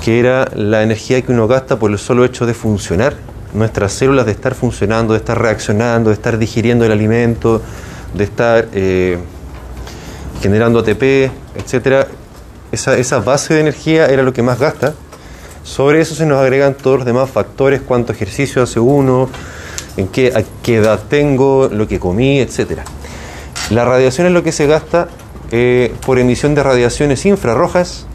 Que 0.03 0.19
era 0.19 0.49
la 0.55 0.83
energía 0.83 1.23
que 1.23 1.33
uno 1.33 1.47
gasta 1.47 1.79
por 1.79 1.91
el 1.91 1.99
solo 1.99 2.25
hecho 2.25 2.47
de 2.47 2.55
funcionar, 2.55 3.15
nuestras 3.53 3.93
células 3.93 4.27
de 4.27 4.33
estar 4.33 4.55
funcionando, 4.55 5.13
de 5.13 5.19
estar 5.19 5.41
reaccionando, 5.41 6.11
de 6.11 6.15
estar 6.15 6.39
digiriendo 6.39 6.85
el 6.85 6.93
alimento, 6.93 7.63
de 8.15 8.25
estar 8.25 8.69
eh, 8.73 9.19
generando 10.41 10.81
ATP, 10.81 11.31
etcétera. 11.57 12.07
Esa, 12.73 13.19
base 13.19 13.55
de 13.55 13.61
energía 13.61 14.07
era 14.07 14.23
lo 14.23 14.33
que 14.33 14.43
más 14.43 14.59
gasta. 14.59 14.95
Sobre 15.63 16.01
eso 16.01 16.15
se 16.15 16.25
nos 16.25 16.39
agregan 16.39 16.75
todos 16.75 16.99
los 16.99 17.07
demás 17.07 17.31
factores, 17.31 17.81
cuánto 17.81 18.13
ejercicio 18.13 18.63
hace 18.63 18.81
uno, 18.81 19.29
en 19.97 20.09
qué, 20.09 20.33
edad 20.67 21.01
tengo, 21.09 21.69
lo 21.71 21.87
que 21.87 21.99
comí, 21.99 22.41
etcétera. 22.41 22.85
La 23.71 23.85
radiación 23.85 24.27
es 24.27 24.33
lo 24.33 24.43
que 24.43 24.53
se 24.53 24.67
gasta 24.67 25.09
eh, 25.51 25.95
por 26.07 26.19
emisión 26.19 26.55
de 26.55 26.63
radiaciones 26.63 27.27
infrarrojas 27.27 28.07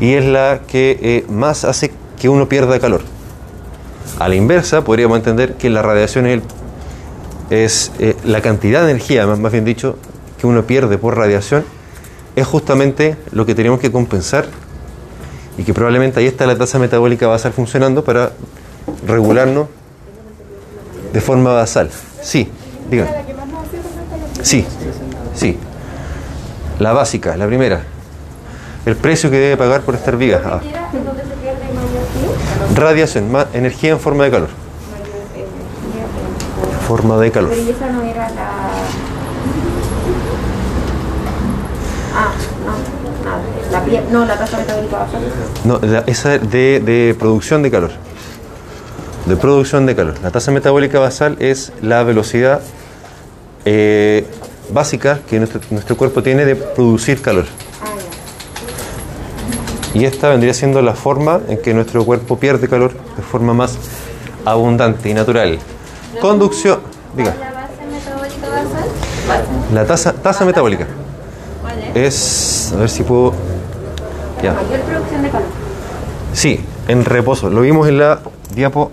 y 0.00 0.14
es 0.14 0.24
la 0.24 0.60
que 0.66 0.98
eh, 1.00 1.24
más 1.28 1.64
hace 1.64 1.92
que 2.18 2.28
uno 2.28 2.48
pierda 2.48 2.78
calor. 2.80 3.02
A 4.18 4.28
la 4.28 4.34
inversa, 4.34 4.82
podríamos 4.82 5.18
entender 5.18 5.54
que 5.54 5.70
la 5.70 5.82
radiación 5.82 6.26
es, 7.50 7.92
eh, 7.98 8.16
la 8.24 8.40
cantidad 8.40 8.84
de 8.84 8.90
energía, 8.90 9.26
más 9.26 9.52
bien 9.52 9.64
dicho, 9.64 9.96
que 10.38 10.46
uno 10.46 10.62
pierde 10.64 10.98
por 10.98 11.16
radiación, 11.16 11.64
es 12.36 12.46
justamente 12.46 13.16
lo 13.32 13.44
que 13.46 13.54
tenemos 13.54 13.80
que 13.80 13.90
compensar 13.90 14.46
y 15.56 15.64
que 15.64 15.74
probablemente 15.74 16.20
ahí 16.20 16.26
está 16.26 16.46
la 16.46 16.56
tasa 16.56 16.78
metabólica 16.78 17.26
basal 17.26 17.52
funcionando 17.52 18.04
para 18.04 18.32
regularnos 19.06 19.66
de 21.12 21.20
forma 21.20 21.52
basal. 21.52 21.90
Sí, 22.22 22.48
díganme. 22.90 23.10
Sí, 24.42 24.64
sí. 25.34 25.58
La 26.78 26.92
básica, 26.92 27.36
la 27.36 27.46
primera. 27.46 27.82
El 28.86 28.94
precio 28.96 29.30
que 29.30 29.36
debe 29.38 29.56
pagar 29.56 29.80
por 29.80 29.96
estar 29.96 30.16
viva. 30.16 30.40
Ah. 30.44 30.60
Radiación, 32.76 33.30
ma- 33.30 33.46
energía 33.52 33.90
en 33.90 33.98
forma 34.00 34.24
de 34.24 34.30
calor. 34.30 34.48
Forma 36.86 37.18
de 37.18 37.30
calor. 37.30 37.50
Pero 37.50 37.70
esa 37.70 37.90
no 37.90 38.02
era 38.02 38.30
la. 38.30 38.50
Ah, 42.14 42.32
no, 42.66 42.72
nada. 43.30 43.42
La 43.70 43.84
piel, 43.84 44.04
no, 44.10 44.24
la 44.24 44.36
tasa 44.38 44.56
metabólica 44.58 44.98
basal. 44.98 45.20
No, 45.64 45.78
la- 45.80 46.04
esa 46.06 46.34
es 46.36 46.50
de, 46.50 46.80
de 46.80 47.14
producción 47.18 47.62
de 47.62 47.70
calor. 47.70 47.90
De 49.26 49.36
producción 49.36 49.86
de 49.86 49.94
calor. 49.94 50.14
La 50.22 50.30
tasa 50.30 50.50
metabólica 50.52 50.98
basal 50.98 51.36
es 51.38 51.72
la 51.82 52.02
velocidad 52.02 52.60
eh, 53.64 54.26
básica 54.72 55.20
que 55.28 55.38
nuestro, 55.38 55.60
nuestro 55.70 55.96
cuerpo 55.96 56.22
tiene 56.22 56.44
de 56.46 56.56
producir 56.56 57.20
calor. 57.20 57.44
Ah, 57.82 57.86
ya. 59.94 60.00
Y 60.00 60.04
esta 60.06 60.28
vendría 60.28 60.54
siendo 60.54 60.80
la 60.82 60.94
forma 60.94 61.40
en 61.48 61.60
que 61.60 61.74
nuestro 61.74 62.04
cuerpo 62.04 62.38
pierde 62.38 62.68
calor 62.68 62.92
de 63.16 63.22
forma 63.22 63.52
más 63.52 63.76
abundante 64.44 65.08
y 65.10 65.14
natural. 65.14 65.58
Conducción. 66.20 66.80
Diga. 67.14 67.34
¿La 67.38 67.52
base 67.52 67.84
metabólica 67.90 68.48
basal? 68.48 68.88
Base. 69.28 69.74
La 69.74 69.84
tasa, 69.86 70.12
tasa 70.14 70.44
metabólica 70.46 70.86
¿Cuál 70.86 71.07
es? 71.94 72.72
A 72.74 72.80
ver 72.80 72.90
si 72.90 73.02
puedo. 73.02 73.32
Ya. 74.42 74.52
Mayor 74.54 74.80
producción 74.80 75.22
de 75.22 75.30
calor. 75.30 75.48
Sí, 76.32 76.60
en 76.86 77.04
reposo. 77.04 77.50
Lo 77.50 77.62
vimos 77.62 77.88
en 77.88 77.98
la 77.98 78.20
diapo. 78.54 78.90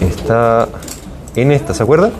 Está 0.00 0.68
en 1.36 1.52
esta, 1.52 1.74
¿se 1.74 1.82
acuerda? 1.82 2.10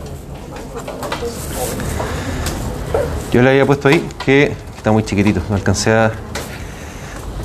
Yo 3.33 3.43
le 3.43 3.51
había 3.51 3.65
puesto 3.65 3.89
ahí 3.89 4.07
que 4.25 4.55
está 4.77 4.91
muy 4.91 5.05
chiquitito, 5.05 5.41
no 5.49 5.55
alcancé 5.55 5.93
a, 5.93 6.13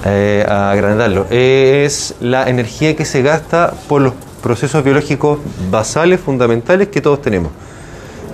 eh, 0.06 0.46
a 0.48 0.72
agrandarlo. 0.72 1.28
Es 1.30 2.16
la 2.20 2.50
energía 2.50 2.96
que 2.96 3.06
se 3.06 3.22
gasta 3.22 3.74
por 3.88 4.02
los 4.02 4.14
procesos 4.42 4.84
biológicos 4.84 5.40
basales, 5.70 6.20
fundamentales 6.20 6.90
que 6.90 7.02
todos 7.02 7.22
tenemos. 7.22 7.52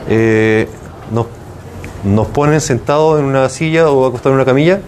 Eh, 0.10 0.68
nos, 1.12 1.27
nos 2.03 2.27
ponen 2.27 2.62
sentados 2.62 3.20
en 3.20 3.25
una 3.25 3.48
silla 3.50 3.89
o 3.89 4.05
acostados 4.05 4.34
en 4.34 4.36
una 4.36 4.46
camilla 4.46 4.79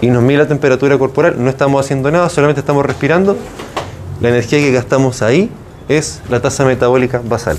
y 0.00 0.08
nos 0.08 0.22
mide 0.22 0.38
la 0.38 0.48
temperatura 0.48 0.98
corporal, 0.98 1.36
no 1.38 1.50
estamos 1.50 1.84
haciendo 1.84 2.10
nada, 2.10 2.28
solamente 2.28 2.60
estamos 2.60 2.84
respirando. 2.84 3.36
La 4.20 4.28
energía 4.28 4.58
que 4.58 4.72
gastamos 4.72 5.22
ahí 5.22 5.50
es 5.88 6.20
la 6.28 6.40
tasa 6.40 6.64
metabólica 6.64 7.20
basal. 7.24 7.58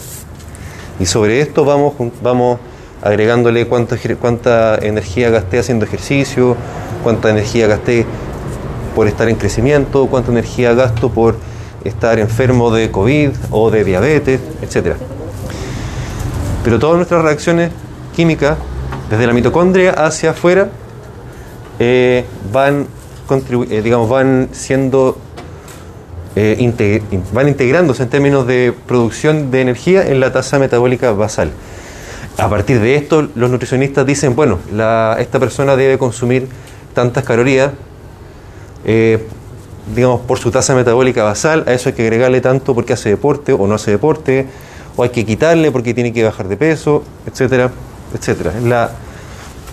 Y 0.99 1.05
sobre 1.05 1.41
esto 1.41 1.65
vamos, 1.65 1.93
vamos 2.21 2.59
agregándole 3.01 3.67
cuánto 3.67 3.95
ejer- 3.95 4.17
cuánta 4.17 4.75
energía 4.75 5.29
gasté 5.29 5.59
haciendo 5.59 5.85
ejercicio, 5.85 6.55
cuánta 7.03 7.29
energía 7.29 7.67
gasté 7.67 8.05
por 8.95 9.07
estar 9.07 9.27
en 9.29 9.35
crecimiento, 9.35 10.07
cuánta 10.07 10.31
energía 10.31 10.73
gasto 10.73 11.09
por 11.09 11.35
estar 11.83 12.19
enfermo 12.19 12.71
de 12.71 12.91
COVID 12.91 13.31
o 13.49 13.71
de 13.71 13.83
diabetes, 13.83 14.39
etcétera. 14.61 14.97
Pero 16.63 16.77
todas 16.77 16.97
nuestras 16.97 17.23
reacciones 17.23 17.71
químicas, 18.15 18.57
desde 19.09 19.27
la 19.27 19.33
mitocondria 19.33 19.91
hacia 19.91 20.31
afuera, 20.31 20.69
eh, 21.79 22.25
van, 22.51 22.87
eh, 23.69 23.81
digamos, 23.83 24.09
van 24.09 24.49
siendo, 24.51 25.17
eh, 26.35 27.01
van 27.33 27.47
integrándose 27.47 28.03
en 28.03 28.09
términos 28.09 28.45
de 28.47 28.73
producción 28.87 29.51
de 29.51 29.61
energía 29.61 30.07
en 30.07 30.19
la 30.19 30.31
tasa 30.31 30.59
metabólica 30.59 31.11
basal. 31.11 31.51
A 32.37 32.49
partir 32.49 32.79
de 32.79 32.95
esto, 32.95 33.27
los 33.35 33.49
nutricionistas 33.49 34.05
dicen, 34.05 34.35
bueno, 34.35 34.59
la- 34.73 35.17
esta 35.19 35.39
persona 35.39 35.75
debe 35.75 35.97
consumir 35.97 36.47
tantas 36.93 37.23
calorías, 37.23 37.71
eh, 38.85 39.25
digamos, 39.95 40.21
por 40.21 40.39
su 40.39 40.51
tasa 40.51 40.73
metabólica 40.75 41.23
basal, 41.23 41.63
a 41.67 41.73
eso 41.73 41.89
hay 41.89 41.95
que 41.95 42.03
agregarle 42.03 42.39
tanto 42.41 42.73
porque 42.73 42.93
hace 42.93 43.09
deporte 43.09 43.51
o 43.53 43.67
no 43.67 43.75
hace 43.75 43.91
deporte, 43.91 44.47
o 44.95 45.03
hay 45.03 45.09
que 45.09 45.25
quitarle 45.25 45.71
porque 45.71 45.93
tiene 45.93 46.13
que 46.13 46.23
bajar 46.23 46.47
de 46.47 46.57
peso, 46.57 47.03
etcétera, 47.25 47.71
etcétera. 48.13 48.53
Es 48.57 48.63
la, 48.63 48.91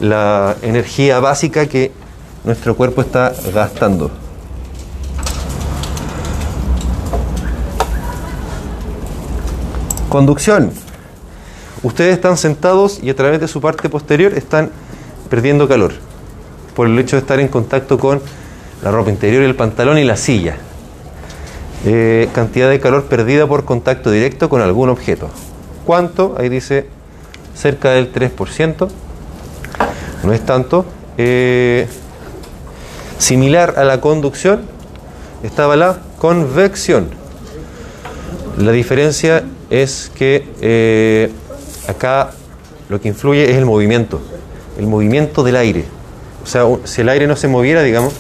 la 0.01 0.57
energía 0.63 1.21
básica 1.21 1.67
que 1.67 1.93
nuestro 2.45 2.77
cuerpo 2.77 3.01
está 3.01 3.33
gastando. 3.53 4.11
Conducción. 10.09 10.71
Ustedes 11.83 12.15
están 12.15 12.37
sentados 12.37 12.99
y 13.03 13.11
a 13.11 13.17
través 13.17 13.41
de 13.41 13.49
su 13.49 13.61
parte 13.61 13.89
posterior 13.89 14.33
están 14.33 14.71
perdiendo 15.29 15.69
calor 15.69 15.93
por 16.75 16.87
el 16.87 16.99
hecho 16.99 17.17
de 17.17 17.21
estar 17.21 17.39
en 17.41 17.49
contacto 17.49 17.99
con 17.99 18.21
la 18.83 18.91
ropa 18.91 19.11
interior, 19.11 19.43
el 19.43 19.55
pantalón 19.55 19.99
y 19.99 20.05
la 20.05 20.17
silla. 20.17 20.57
Eh, 21.85 22.29
cantidad 22.33 22.71
de 22.71 22.81
calor 22.81 23.05
perdida 23.05 23.47
por 23.47 23.65
contacto 23.65 24.11
directo 24.11 24.49
con 24.49 24.63
algún 24.63 24.89
objeto. 24.89 25.29
¿Cuánto? 25.85 26.35
Ahí 26.39 26.49
dice 26.49 26.89
cerca 27.59 27.91
del 27.91 28.13
3%. 28.13 28.89
No 30.23 30.33
es 30.33 30.45
tanto. 30.45 30.85
Eh, 31.17 31.89
similar 33.19 33.75
a 33.77 33.85
la 33.85 34.01
conducción 34.01 34.61
estaba 35.43 35.77
la 35.77 35.99
convección. 36.19 37.09
La 38.57 38.73
diferencia 38.73 39.45
es 39.71 40.11
que 40.15 40.49
eh, 40.61 41.33
acá 41.89 42.31
lo 42.89 43.01
que 43.01 43.09
influye 43.09 43.51
es 43.51 43.57
el 43.57 43.67
movimiento, 43.67 44.21
el 44.79 44.87
movimiento 44.87 45.43
del 45.43 45.57
aire. 45.57 45.85
O 46.43 46.47
sea, 46.47 46.65
si 46.85 47.03
el 47.03 47.09
aire 47.09 47.27
no 47.27 47.37
se 47.37 47.49
moviera, 47.49 47.83
digamos, 47.83 48.15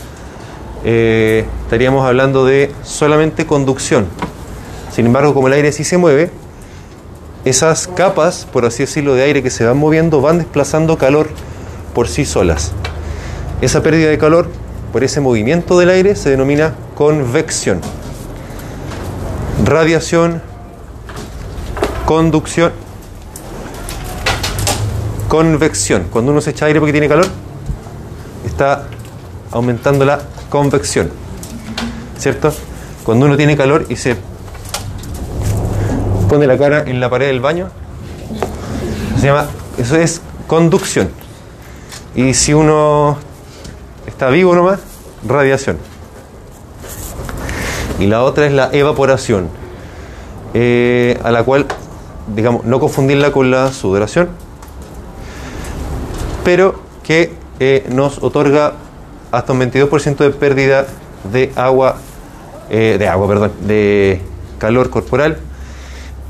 eh, 0.84 1.44
estaríamos 1.64 2.04
hablando 2.04 2.44
de 2.44 2.72
solamente 2.82 3.46
conducción. 3.46 4.06
Sin 4.92 5.06
embargo, 5.06 5.34
como 5.34 5.46
el 5.48 5.54
aire 5.54 5.72
sí 5.72 5.84
se 5.84 5.96
mueve, 5.96 6.30
esas 7.44 7.86
capas, 7.88 8.46
por 8.52 8.64
así 8.64 8.82
decirlo, 8.82 9.14
de 9.14 9.22
aire 9.22 9.42
que 9.42 9.50
se 9.50 9.64
van 9.64 9.76
moviendo 9.76 10.20
van 10.20 10.38
desplazando 10.38 10.98
calor 10.98 11.28
por 11.94 12.08
sí 12.08 12.24
solas. 12.24 12.72
Esa 13.60 13.82
pérdida 13.82 14.10
de 14.10 14.18
calor 14.18 14.48
por 14.92 15.04
ese 15.04 15.20
movimiento 15.20 15.78
del 15.78 15.90
aire 15.90 16.16
se 16.16 16.30
denomina 16.30 16.74
convección. 16.94 17.80
Radiación, 19.64 20.40
conducción, 22.04 22.72
convección. 25.28 26.06
Cuando 26.10 26.32
uno 26.32 26.40
se 26.40 26.50
echa 26.50 26.66
aire 26.66 26.80
porque 26.80 26.92
tiene 26.92 27.08
calor, 27.08 27.26
está 28.44 28.84
aumentando 29.50 30.04
la 30.04 30.20
convección. 30.48 31.10
¿Cierto? 32.18 32.52
Cuando 33.04 33.26
uno 33.26 33.36
tiene 33.36 33.56
calor 33.56 33.86
y 33.88 33.96
se 33.96 34.16
pone 36.28 36.46
la 36.46 36.58
cara 36.58 36.84
en 36.86 37.00
la 37.00 37.08
pared 37.08 37.26
del 37.26 37.40
baño, 37.40 37.68
se 39.18 39.26
llama, 39.26 39.46
eso 39.78 39.96
es 39.96 40.20
conducción. 40.46 41.08
Y 42.14 42.34
si 42.34 42.52
uno 42.52 43.16
está 44.06 44.28
vivo 44.28 44.54
nomás, 44.54 44.80
radiación. 45.26 45.78
Y 47.98 48.06
la 48.06 48.22
otra 48.22 48.46
es 48.46 48.52
la 48.52 48.70
evaporación, 48.72 49.48
eh, 50.54 51.18
a 51.24 51.30
la 51.30 51.42
cual, 51.42 51.66
digamos, 52.34 52.64
no 52.64 52.78
confundirla 52.78 53.32
con 53.32 53.50
la 53.50 53.72
sudoración, 53.72 54.28
pero 56.44 56.80
que 57.02 57.32
eh, 57.58 57.86
nos 57.90 58.22
otorga 58.22 58.74
hasta 59.32 59.52
un 59.52 59.60
22% 59.60 60.16
de 60.16 60.30
pérdida 60.30 60.86
de 61.32 61.52
agua, 61.56 61.96
eh, 62.70 62.96
de 62.98 63.08
agua, 63.08 63.28
perdón, 63.28 63.52
de 63.62 64.20
calor 64.58 64.90
corporal. 64.90 65.38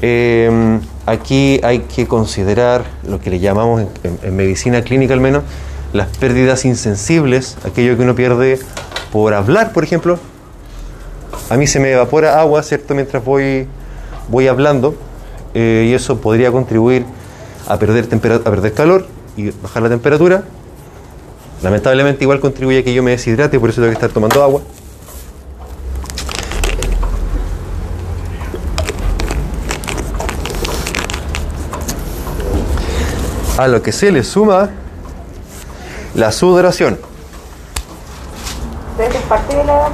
Eh, 0.01 0.79
aquí 1.07 1.61
hay 1.65 1.81
que 1.81 2.07
considerar 2.07 2.85
lo 3.07 3.19
que 3.19 3.31
le 3.31 3.41
llamamos 3.41 3.85
en, 4.23 4.37
medicina 4.37 4.83
clínica 4.83 5.15
al 5.15 5.21
menos 5.21 5.43
las 5.93 6.07
pérdidas 6.19 6.65
insensibles, 6.65 7.57
aquello 7.65 7.97
que 7.97 8.03
uno 8.03 8.15
pierde 8.15 8.59
por 9.11 9.35
hablar, 9.35 9.73
por 9.73 9.85
ejemplo. 9.85 10.19
A 11.51 11.57
mí 11.57 11.67
se 11.67 11.81
me 11.81 11.91
evapora 11.93 12.41
agua, 12.41 12.63
¿cierto? 12.63 12.95
Mientras 12.95 13.25
voy, 13.25 13.67
voy 14.29 14.49
hablando 14.49 14.95
eh, 15.55 15.87
y 15.89 15.95
eso 15.95 16.21
podría 16.21 16.53
contribuir 16.53 17.05
a 17.67 17.79
perder, 17.79 18.05
a 18.05 18.51
perder 18.51 18.75
calor 18.75 19.07
y 19.37 19.51
bajar 19.51 19.83
la 19.83 19.89
temperatura. 19.89 20.45
Lamentablemente 21.63 22.23
igual 22.23 22.39
contribuye 22.39 22.81
a 22.81 22.85
que 22.85 22.93
yo 22.93 23.03
me 23.03 23.13
deshidrate, 23.13 23.59
por 23.59 23.71
eso 23.71 23.81
tengo 23.81 23.91
que 23.91 23.95
estar 23.95 24.11
tomando 24.11 24.43
agua. 24.43 24.63
A 33.59 33.69
lo 33.69 33.83
que 33.83 33.93
se 33.93 34.11
le 34.11 34.23
suma 34.23 34.71
la 36.15 36.33
sudoración. 36.33 36.99
¿Pero 38.97 39.15
es 39.15 39.23
parte 39.23 39.57
de 39.57 39.65
la? 39.65 39.91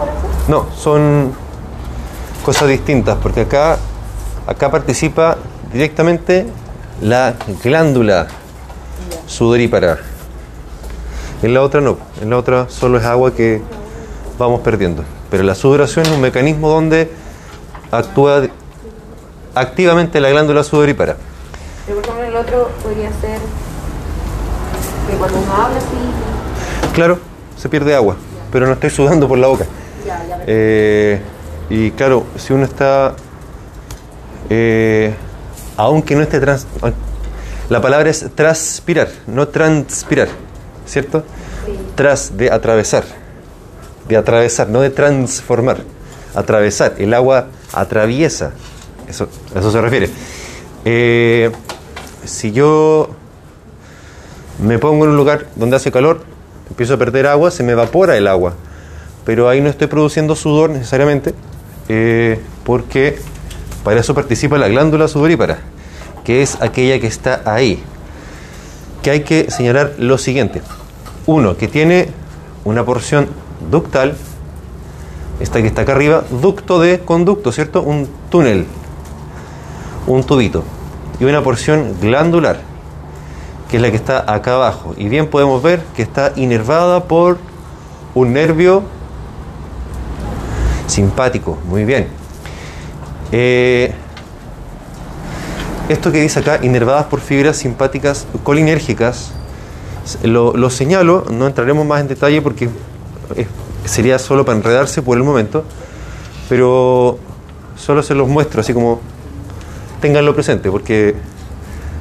No, 0.49 0.67
son 0.77 1.33
cosas 2.45 2.69
distintas, 2.69 3.17
porque 3.23 3.41
acá, 3.41 3.79
acá 4.47 4.71
participa 4.71 5.39
directamente 5.73 6.47
la 7.01 7.35
glándula 7.63 8.27
sudorípara. 9.27 9.99
En 11.43 11.55
la 11.55 11.63
otra 11.63 11.81
no, 11.81 11.97
en 12.21 12.31
la 12.31 12.37
otra 12.37 12.69
solo 12.69 12.99
es 12.99 13.05
agua 13.05 13.35
que 13.35 13.63
vamos 14.39 14.61
perdiendo. 14.61 15.05
Pero 15.31 15.43
la 15.43 15.55
sudoración 15.55 16.05
es 16.05 16.13
un 16.13 16.21
mecanismo 16.21 16.69
donde 16.69 17.11
actúa 17.91 18.43
activamente 19.55 20.21
la 20.21 20.29
glándula 20.29 20.63
sudorípara. 20.63 21.17
Pero 21.87 22.01
por 22.01 22.05
ejemplo 22.05 22.27
el 22.27 22.34
otro 22.45 22.71
podría 22.83 23.11
ser 23.21 23.39
que 25.11 25.17
cuando 25.17 25.39
uno 25.39 25.53
habla 25.53 25.79
así, 25.79 26.93
Claro, 26.95 27.19
se 27.57 27.69
pierde 27.69 27.95
agua, 27.95 28.17
pero 28.53 28.67
no 28.67 28.73
estoy 28.75 28.91
sudando 28.91 29.27
por 29.27 29.39
la 29.39 29.49
boca. 29.49 29.65
ya, 30.07 30.25
ya. 30.29 30.39
Eh, 30.47 31.21
y 31.71 31.91
claro, 31.93 32.25
si 32.37 32.53
uno 32.53 32.65
está, 32.65 33.15
eh, 34.51 35.13
aunque 35.77 36.15
no 36.15 36.23
esté 36.23 36.39
trans, 36.41 36.67
la 37.69 37.81
palabra 37.81 38.11
es 38.11 38.27
transpirar, 38.35 39.09
no 39.27 39.49
transpirar, 39.49 40.29
¿cierto? 40.87 41.25
Tras 41.97 42.37
de 42.37 42.51
atravesar, 42.51 43.05
de 44.09 44.17
atravesar, 44.17 44.69
no 44.69 44.81
de 44.83 44.91
transformar, 44.91 45.79
atravesar. 46.35 46.95
El 46.99 47.15
agua 47.15 47.47
atraviesa, 47.73 48.53
eso, 49.09 49.29
a 49.55 49.59
eso 49.59 49.73
se 49.73 49.81
refiere. 49.81 50.11
Eh, 50.85 51.51
si 52.25 52.53
yo 52.53 53.11
me 54.63 54.79
pongo 54.79 55.05
en 55.05 55.11
un 55.11 55.17
lugar 55.17 55.47
donde 55.57 55.77
hace 55.77 55.91
calor, 55.91 56.21
empiezo 56.69 56.95
a 56.95 56.97
perder 56.97 57.27
agua, 57.27 57.51
se 57.51 57.63
me 57.63 57.73
evapora 57.73 58.17
el 58.17 58.27
agua. 58.27 58.55
Pero 59.25 59.49
ahí 59.49 59.61
no 59.61 59.69
estoy 59.69 59.87
produciendo 59.87 60.37
sudor 60.37 60.71
necesariamente, 60.71 61.35
eh, 61.89 62.41
porque 62.65 63.19
para 63.83 64.01
eso 64.01 64.15
participa 64.15 64.59
la 64.59 64.69
glándula 64.69 65.09
sudorípara, 65.09 65.59
que 66.25 66.43
es 66.43 66.61
aquella 66.61 67.01
que 67.01 67.07
está 67.07 67.43
ahí. 67.45 67.83
Que 69.03 69.11
hay 69.11 69.21
que 69.21 69.51
señalar 69.51 69.95
lo 69.99 70.19
siguiente. 70.19 70.63
Uno, 71.27 71.57
que 71.57 71.69
tiene 71.69 72.09
una 72.65 72.85
porción 72.85 73.29
ductal, 73.71 74.17
esta 75.41 75.61
que 75.61 75.69
está 75.69 75.83
acá 75.83 75.93
arriba, 75.93 76.25
ducto 76.31 76.81
de 76.81 77.01
conducto, 77.01 77.53
¿cierto? 77.53 77.83
Un 77.83 78.09
túnel, 78.31 78.67
un 80.07 80.23
tubito. 80.25 80.65
Y 81.21 81.25
una 81.25 81.43
porción 81.43 81.97
glandular, 82.01 82.61
que 83.71 83.77
es 83.77 83.83
la 83.83 83.91
que 83.91 83.97
está 83.97 84.33
acá 84.33 84.55
abajo. 84.55 84.95
Y 84.97 85.09
bien 85.09 85.29
podemos 85.29 85.63
ver 85.63 85.83
que 85.97 86.03
está 86.03 86.33
inervada 86.37 87.05
por 87.05 87.39
un 88.15 88.33
nervio 88.33 88.83
simpático. 90.87 91.59
Muy 91.69 91.85
bien. 91.85 92.09
Eh, 93.33 93.93
esto 95.89 96.13
que 96.13 96.21
dice 96.21 96.41
acá, 96.41 96.61
inervadas 96.63 97.07
por 97.07 97.21
fibras 97.21 97.57
simpáticas 97.57 98.27
colinérgicas, 98.43 99.33
lo, 100.23 100.57
lo 100.57 100.71
señalo, 100.71 101.25
no 101.31 101.47
entraremos 101.47 101.87
más 101.87 102.01
en 102.01 102.09
detalle 102.09 102.43
porque 102.43 102.69
sería 103.85 104.19
solo 104.19 104.45
para 104.45 104.57
enredarse 104.59 105.03
por 105.03 105.17
el 105.17 105.25
momento, 105.25 105.65
pero 106.49 107.19
solo 107.77 108.03
se 108.03 108.15
los 108.15 108.29
muestro, 108.29 108.61
así 108.61 108.73
como 108.73 109.01
tenganlo 110.05 110.35
presente, 110.35 110.71
porque 110.71 111.15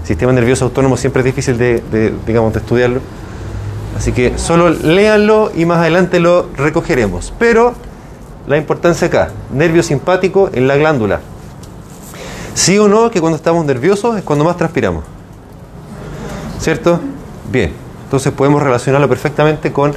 sistema 0.03 0.33
nervioso 0.33 0.65
autónomo 0.65 0.97
siempre 0.97 1.21
es 1.21 1.25
difícil 1.25 1.57
de, 1.57 2.13
digamos, 2.27 2.51
de 2.51 2.59
estudiarlo. 2.59 2.99
Así 3.97 4.11
que 4.11 4.37
solo 4.37 4.71
léanlo 4.71 5.53
y 5.55 5.63
más 5.63 5.77
adelante 5.77 6.19
lo 6.19 6.49
recogeremos. 6.57 7.33
Pero 7.39 7.73
la 8.45 8.57
importancia 8.57 9.07
acá, 9.07 9.29
nervio 9.53 9.81
simpático 9.83 10.49
en 10.51 10.67
la 10.67 10.75
glándula. 10.75 11.21
Sí 12.55 12.77
o 12.77 12.89
no 12.89 13.09
que 13.09 13.21
cuando 13.21 13.37
estamos 13.37 13.65
nerviosos 13.65 14.17
es 14.17 14.23
cuando 14.23 14.43
más 14.43 14.57
transpiramos. 14.57 15.05
¿Cierto? 16.59 16.99
Bien. 17.49 17.71
Entonces 18.03 18.33
podemos 18.33 18.61
relacionarlo 18.61 19.07
perfectamente 19.07 19.71
con 19.71 19.93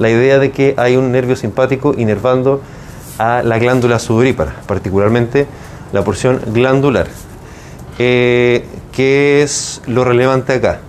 la 0.00 0.10
idea 0.10 0.40
de 0.40 0.50
que 0.50 0.74
hay 0.76 0.96
un 0.96 1.12
nervio 1.12 1.36
simpático 1.36 1.94
inervando 1.96 2.60
a 3.16 3.44
la 3.44 3.58
glándula 3.60 4.00
sudorípara, 4.00 4.56
particularmente 4.66 5.46
la 5.92 6.02
porción 6.02 6.40
glandular. 6.52 7.06
Eh, 7.98 8.64
¿Qué 8.92 9.42
es 9.42 9.82
lo 9.86 10.04
relevante 10.04 10.54
acá? 10.54 10.80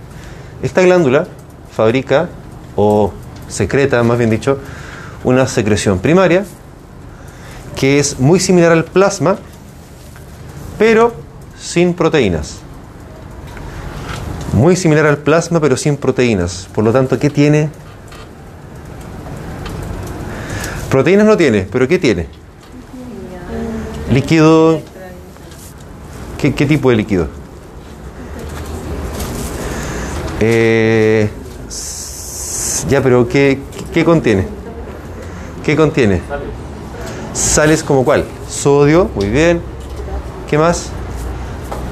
Esta 0.62 0.82
glándula 0.82 1.26
fabrica 1.70 2.28
o 2.76 3.12
secreta, 3.48 4.02
más 4.02 4.18
bien 4.18 4.30
dicho, 4.30 4.58
una 5.24 5.46
secreción 5.46 5.98
primaria 5.98 6.44
que 7.76 7.98
es 7.98 8.18
muy 8.18 8.40
similar 8.40 8.72
al 8.72 8.84
plasma, 8.84 9.36
pero 10.78 11.12
sin 11.58 11.94
proteínas. 11.94 12.58
Muy 14.54 14.76
similar 14.76 15.04
al 15.06 15.18
plasma, 15.18 15.60
pero 15.60 15.76
sin 15.76 15.98
proteínas. 15.98 16.68
Por 16.74 16.84
lo 16.84 16.92
tanto, 16.92 17.18
¿qué 17.18 17.28
tiene? 17.28 17.68
Proteínas 20.90 21.26
no 21.26 21.36
tiene, 21.36 21.68
pero 21.70 21.86
¿qué 21.86 21.98
tiene? 21.98 22.26
Líquido. 24.10 24.80
¿Qué, 26.38 26.50
tipo 26.50 26.90
de 26.90 26.96
líquido? 26.96 27.28
Eh, 30.40 31.30
ya, 32.88 33.02
pero 33.02 33.26
¿qué, 33.28 33.58
qué 33.92 34.04
contiene? 34.04 34.46
¿Qué 35.64 35.74
contiene? 35.74 36.20
Sales 37.32 37.82
como 37.82 38.04
cuál? 38.04 38.24
Sodio, 38.48 39.10
muy 39.14 39.28
bien. 39.28 39.60
¿Qué 40.48 40.58
más? 40.58 40.90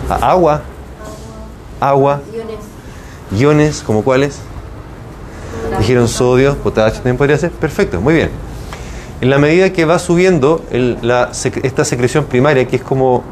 A- 0.08 0.30
agua. 0.30 0.62
Agua. 1.80 2.20
Iones, 3.36 3.82
como 3.84 4.04
cuáles? 4.04 4.38
Dijeron 5.78 6.06
sodio, 6.06 6.54
potasio, 6.58 6.96
también 6.98 7.16
podría 7.16 7.36
ser. 7.38 7.50
Perfecto, 7.50 8.00
muy 8.00 8.14
bien. 8.14 8.30
En 9.20 9.30
la 9.30 9.38
medida 9.38 9.72
que 9.72 9.84
va 9.84 9.98
subiendo 9.98 10.62
esta 10.70 11.84
secreción 11.84 12.26
primaria, 12.26 12.66
que 12.68 12.76
es 12.76 12.82
como 12.82 13.24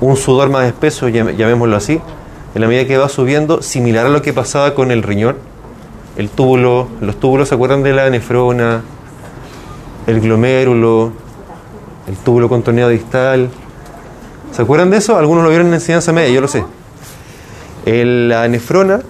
un 0.00 0.16
sudor 0.16 0.50
más 0.50 0.66
espeso, 0.66 1.08
llam- 1.08 1.34
llamémoslo 1.36 1.76
así, 1.76 2.00
en 2.54 2.60
la 2.60 2.68
medida 2.68 2.86
que 2.86 2.96
va 2.96 3.08
subiendo, 3.08 3.62
similar 3.62 4.06
a 4.06 4.08
lo 4.08 4.22
que 4.22 4.32
pasaba 4.32 4.74
con 4.74 4.90
el 4.90 5.02
riñón, 5.02 5.36
el 6.16 6.30
túbulo, 6.30 6.88
los 7.00 7.20
túbulos 7.20 7.48
se 7.48 7.54
acuerdan 7.54 7.82
de 7.82 7.92
la 7.92 8.08
nefrona, 8.10 8.82
el 10.06 10.20
glomérulo, 10.20 11.12
el 12.08 12.16
túbulo 12.16 12.48
contorneado 12.48 12.90
distal. 12.90 13.50
¿Se 14.52 14.62
acuerdan 14.62 14.90
de 14.90 14.98
eso? 14.98 15.18
Algunos 15.18 15.42
lo 15.42 15.50
vieron 15.50 15.66
en 15.66 15.74
enseñanza 15.74 16.12
media, 16.12 16.30
yo 16.32 16.40
lo 16.40 16.48
sé. 16.48 16.64
La 17.84 18.48
nefrona 18.48 19.00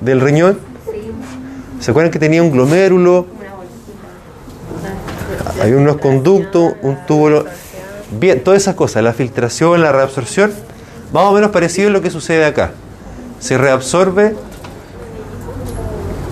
del 0.00 0.20
riñón, 0.20 0.58
¿se 1.80 1.90
acuerdan 1.90 2.12
que 2.12 2.18
tenía 2.18 2.42
un 2.42 2.52
glomérulo? 2.52 3.26
Hay 5.60 5.72
unos 5.72 5.96
conductos, 5.96 6.74
un 6.82 6.98
túbulo. 7.06 7.44
Bien, 8.18 8.44
todas 8.44 8.62
esas 8.62 8.74
cosas, 8.74 9.02
la 9.02 9.14
filtración, 9.14 9.80
la 9.80 9.90
reabsorción, 9.90 10.52
más 11.12 11.24
o 11.24 11.32
menos 11.32 11.50
parecido 11.50 11.88
a 11.88 11.92
lo 11.92 12.02
que 12.02 12.10
sucede 12.10 12.44
acá. 12.44 12.72
Se 13.40 13.56
reabsorbe 13.56 14.36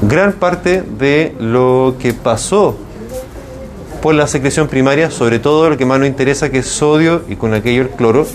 gran 0.03 0.35
parte 0.35 0.83
de 0.83 1.35
lo 1.39 1.97
que 1.99 2.13
pasó 2.13 2.77
por 4.03 4.15
la 4.15 4.27
secreción 4.27 4.69
primaria, 4.69 5.11
sobre 5.11 5.39
todo 5.39 5.71
lo 5.71 5.77
que 5.77 5.87
más 5.87 5.99
nos 5.99 6.09
interesa 6.09 6.51
que 6.51 6.59
es 6.59 6.67
sodio 6.67 7.23
y 7.29 7.37
con 7.37 7.55
aquello 7.55 7.83
el 7.83 7.91
cloro, 7.91 8.27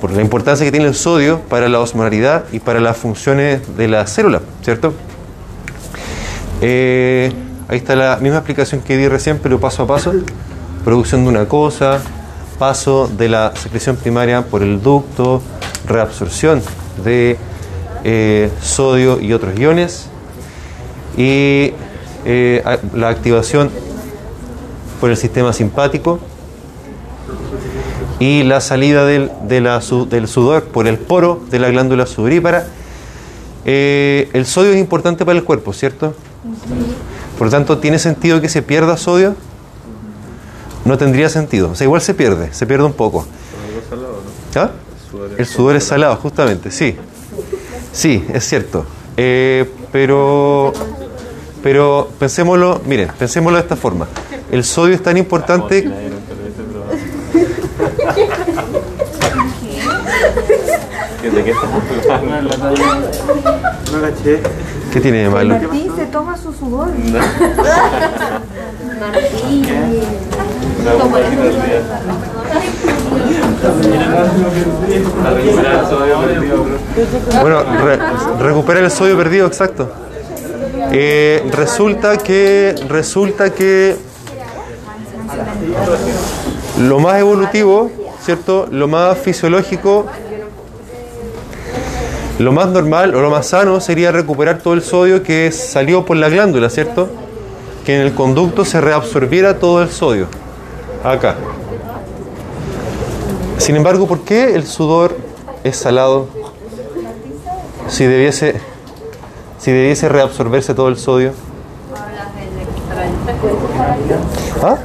por 0.00 0.12
la 0.12 0.22
importancia 0.22 0.64
que 0.64 0.72
tiene 0.72 0.86
el 0.86 0.94
sodio 0.94 1.40
para 1.48 1.68
la 1.68 1.80
osmolaridad 1.80 2.44
y 2.52 2.60
para 2.60 2.80
las 2.80 2.96
funciones 2.96 3.76
de 3.76 3.88
la 3.88 4.06
célula, 4.06 4.40
¿cierto? 4.62 4.92
Eh, 6.60 7.30
ahí 7.68 7.78
está 7.78 7.94
la 7.94 8.16
misma 8.18 8.38
explicación 8.38 8.80
que 8.80 8.96
di 8.96 9.08
recién, 9.08 9.38
pero 9.42 9.60
paso 9.60 9.82
a 9.82 9.86
paso. 9.86 10.12
Producción 10.84 11.24
de 11.24 11.30
una 11.30 11.46
cosa, 11.46 12.00
paso 12.58 13.08
de 13.08 13.28
la 13.28 13.52
secreción 13.56 13.96
primaria 13.96 14.42
por 14.42 14.62
el 14.62 14.82
ducto, 14.82 15.42
reabsorción 15.86 16.62
de 17.04 17.36
eh, 18.04 18.50
sodio 18.62 19.20
y 19.20 19.32
otros 19.32 19.58
iones, 19.58 20.06
y 21.16 21.72
eh, 22.24 22.62
la 22.94 23.08
activación 23.08 23.70
por 25.00 25.10
el 25.10 25.16
sistema 25.16 25.52
simpático 25.52 26.18
y 28.18 28.42
la 28.44 28.60
salida 28.60 29.04
del, 29.04 29.30
de 29.48 29.60
la 29.60 29.80
su- 29.80 30.08
del 30.08 30.28
sudor 30.28 30.64
por 30.64 30.86
el 30.86 30.98
poro 30.98 31.40
de 31.50 31.58
la 31.58 31.68
glándula 31.70 32.06
sudorípara. 32.06 32.66
Eh, 33.66 34.28
el 34.32 34.46
sodio 34.46 34.72
es 34.72 34.78
importante 34.78 35.24
para 35.24 35.36
el 35.38 35.44
cuerpo, 35.44 35.72
¿cierto? 35.72 36.14
Por 37.38 37.46
lo 37.48 37.50
tanto, 37.50 37.78
¿tiene 37.78 37.98
sentido 37.98 38.40
que 38.40 38.48
se 38.48 38.62
pierda 38.62 38.96
sodio? 38.96 39.34
No 40.84 40.98
tendría 40.98 41.28
sentido. 41.28 41.70
O 41.70 41.74
sea, 41.74 41.84
igual 41.84 42.00
se 42.00 42.14
pierde, 42.14 42.52
se 42.52 42.66
pierde 42.66 42.84
un 42.84 42.92
poco. 42.92 43.26
¿Ah? 44.54 44.70
El 45.38 45.46
sudor 45.46 45.76
es 45.76 45.84
salado, 45.84 46.16
justamente, 46.16 46.70
sí. 46.70 46.96
Sí, 47.92 48.24
es 48.32 48.44
cierto. 48.44 48.84
Eh, 49.16 49.70
pero, 49.92 50.72
pero 51.62 52.10
pensémoslo, 52.18 52.80
miren, 52.86 53.10
pensémoslo 53.18 53.58
de 53.58 53.62
esta 53.62 53.76
forma. 53.76 54.08
El 54.50 54.64
sodio 54.64 54.94
es 54.94 55.02
tan 55.02 55.16
importante. 55.16 55.88
¿Qué 64.92 65.00
tiene 65.00 65.24
de 65.24 65.28
malo? 65.30 65.58
Martín 65.58 65.92
se 65.96 66.06
toma 66.06 66.36
su 66.36 66.52
sudor. 66.52 66.88
Martín. 69.00 69.66
Bueno, 77.40 77.62
re- 77.84 77.98
recupera 78.40 78.80
el 78.80 78.90
sodio 78.90 79.16
perdido, 79.16 79.46
exacto. 79.46 79.90
Eh, 80.92 81.42
resulta 81.52 82.16
que 82.18 82.74
resulta 82.88 83.50
que 83.52 83.96
lo 86.80 86.98
más 87.00 87.18
evolutivo, 87.20 87.90
¿cierto? 88.22 88.68
Lo 88.70 88.86
más 88.88 89.18
fisiológico, 89.18 90.06
lo 92.38 92.52
más 92.52 92.68
normal 92.68 93.14
o 93.14 93.20
lo 93.20 93.30
más 93.30 93.46
sano 93.46 93.80
sería 93.80 94.12
recuperar 94.12 94.58
todo 94.58 94.74
el 94.74 94.82
sodio 94.82 95.22
que 95.22 95.50
salió 95.52 96.04
por 96.04 96.16
la 96.16 96.28
glándula, 96.28 96.68
¿cierto? 96.70 97.08
Que 97.84 97.96
en 97.96 98.02
el 98.02 98.14
conducto 98.14 98.64
se 98.64 98.80
reabsorbiera 98.80 99.58
todo 99.58 99.82
el 99.82 99.90
sodio. 99.90 100.26
Acá. 101.04 101.36
Sin 103.58 103.76
embargo, 103.76 104.06
¿por 104.06 104.20
qué 104.20 104.54
el 104.54 104.66
sudor 104.66 105.14
es 105.62 105.76
salado? 105.76 106.28
Si 107.88 108.04
debiese, 108.06 108.58
si 109.58 109.70
debiese 109.70 110.08
reabsorberse 110.08 110.72
todo 110.74 110.88
el 110.88 110.96
sodio. 110.96 111.32
¿Ah? 114.62 114.78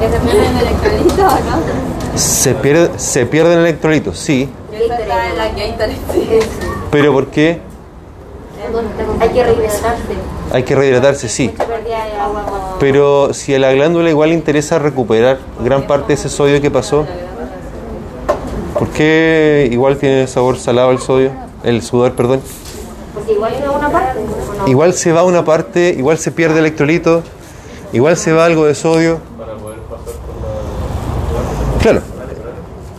Se 0.00 0.18
pierden 0.18 0.56
electrolitos, 0.56 1.16
¿no? 1.18 2.18
Se, 2.18 2.54
pierde, 2.54 2.98
se 2.98 3.26
pierden 3.26 3.58
electrolitos, 3.60 4.18
sí. 4.18 4.48
Gatorade. 4.88 5.96
Pero 6.90 7.12
¿por 7.12 7.28
qué? 7.28 7.69
Hay 9.20 9.28
que 9.30 9.42
rehidratarse. 9.44 10.14
Hay 10.52 10.62
que 10.62 10.74
rehidratarse, 10.74 11.28
sí. 11.28 11.54
Pero 12.78 13.34
si 13.34 13.54
a 13.54 13.58
la 13.58 13.72
glándula 13.72 14.10
igual 14.10 14.30
le 14.30 14.34
interesa 14.34 14.78
recuperar 14.78 15.38
gran 15.62 15.86
parte 15.86 16.08
de 16.08 16.14
ese 16.14 16.28
sodio 16.28 16.60
que 16.60 16.70
pasó, 16.70 17.06
¿por 18.78 18.88
qué 18.88 19.68
igual 19.70 19.96
tiene 19.96 20.26
sabor 20.26 20.58
salado 20.58 20.90
el 20.90 20.98
sodio? 20.98 21.32
El 21.62 21.82
sudor, 21.82 22.12
perdón. 22.12 22.40
Porque 23.14 23.32
igual 23.32 23.54
es 23.54 23.68
una 23.68 23.90
parte. 23.90 24.20
Igual 24.66 24.94
se 24.94 25.12
va 25.12 25.24
una 25.24 25.44
parte, 25.44 25.94
igual 25.96 26.18
se 26.18 26.32
pierde 26.32 26.60
electrolito, 26.60 27.22
igual 27.92 28.16
se 28.16 28.32
va 28.32 28.44
algo 28.44 28.66
de 28.66 28.74
sodio. 28.74 29.18
Claro, 31.82 32.02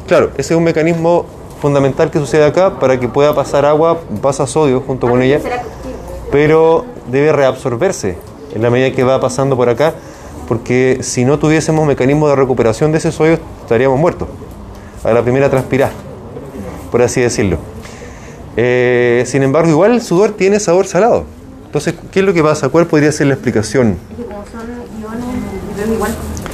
claro, 0.08 0.32
ese 0.38 0.54
es 0.54 0.58
un 0.58 0.64
mecanismo 0.64 1.26
fundamental 1.62 2.10
que 2.12 2.20
sucede 2.20 2.44
acá 2.46 2.80
para 2.80 3.00
que 3.00 3.08
pueda 3.08 3.34
pasar 3.36 3.66
agua, 3.66 4.00
pasa 4.22 4.48
sodio 4.48 4.82
junto 4.82 5.08
con 5.08 5.22
ella, 5.22 5.40
¿Será 5.40 5.62
que- 5.62 5.68
pero 6.32 6.86
debe 7.12 7.32
reabsorberse 7.32 8.18
en 8.56 8.62
la 8.62 8.70
medida 8.70 8.92
que 8.96 9.04
va 9.04 9.20
pasando 9.22 9.56
por 9.56 9.70
acá, 9.70 9.94
porque 10.48 11.00
si 11.02 11.24
no 11.24 11.40
tuviésemos 11.40 11.86
mecanismo 11.86 12.28
de 12.28 12.36
recuperación 12.36 12.92
de 12.92 12.98
ese 12.98 13.12
sodio 13.12 13.38
estaríamos 13.62 14.00
muertos 14.00 14.28
a 15.04 15.12
la 15.14 15.22
primera 15.22 15.50
transpirar, 15.50 15.92
por 16.92 17.02
así 17.02 17.22
decirlo. 17.22 17.58
Eh, 18.58 19.24
sin 19.28 19.44
embargo, 19.44 19.70
igual 19.70 19.92
el 19.94 20.02
sudor 20.02 20.32
tiene 20.32 20.60
sabor 20.60 20.86
salado. 20.88 21.24
Entonces, 21.66 21.94
¿qué 22.12 22.20
es 22.20 22.26
lo 22.26 22.34
que 22.34 22.44
pasa? 22.44 22.68
¿Cuál 22.70 22.86
podría 22.86 23.12
ser 23.14 23.28
la 23.28 23.34
explicación? 23.36 23.98
Es 24.12 24.18
que 24.18 24.24
como 24.26 24.44
son 24.52 24.62
iones, 25.02 25.26
entonces 25.70 25.96
igual 25.96 26.12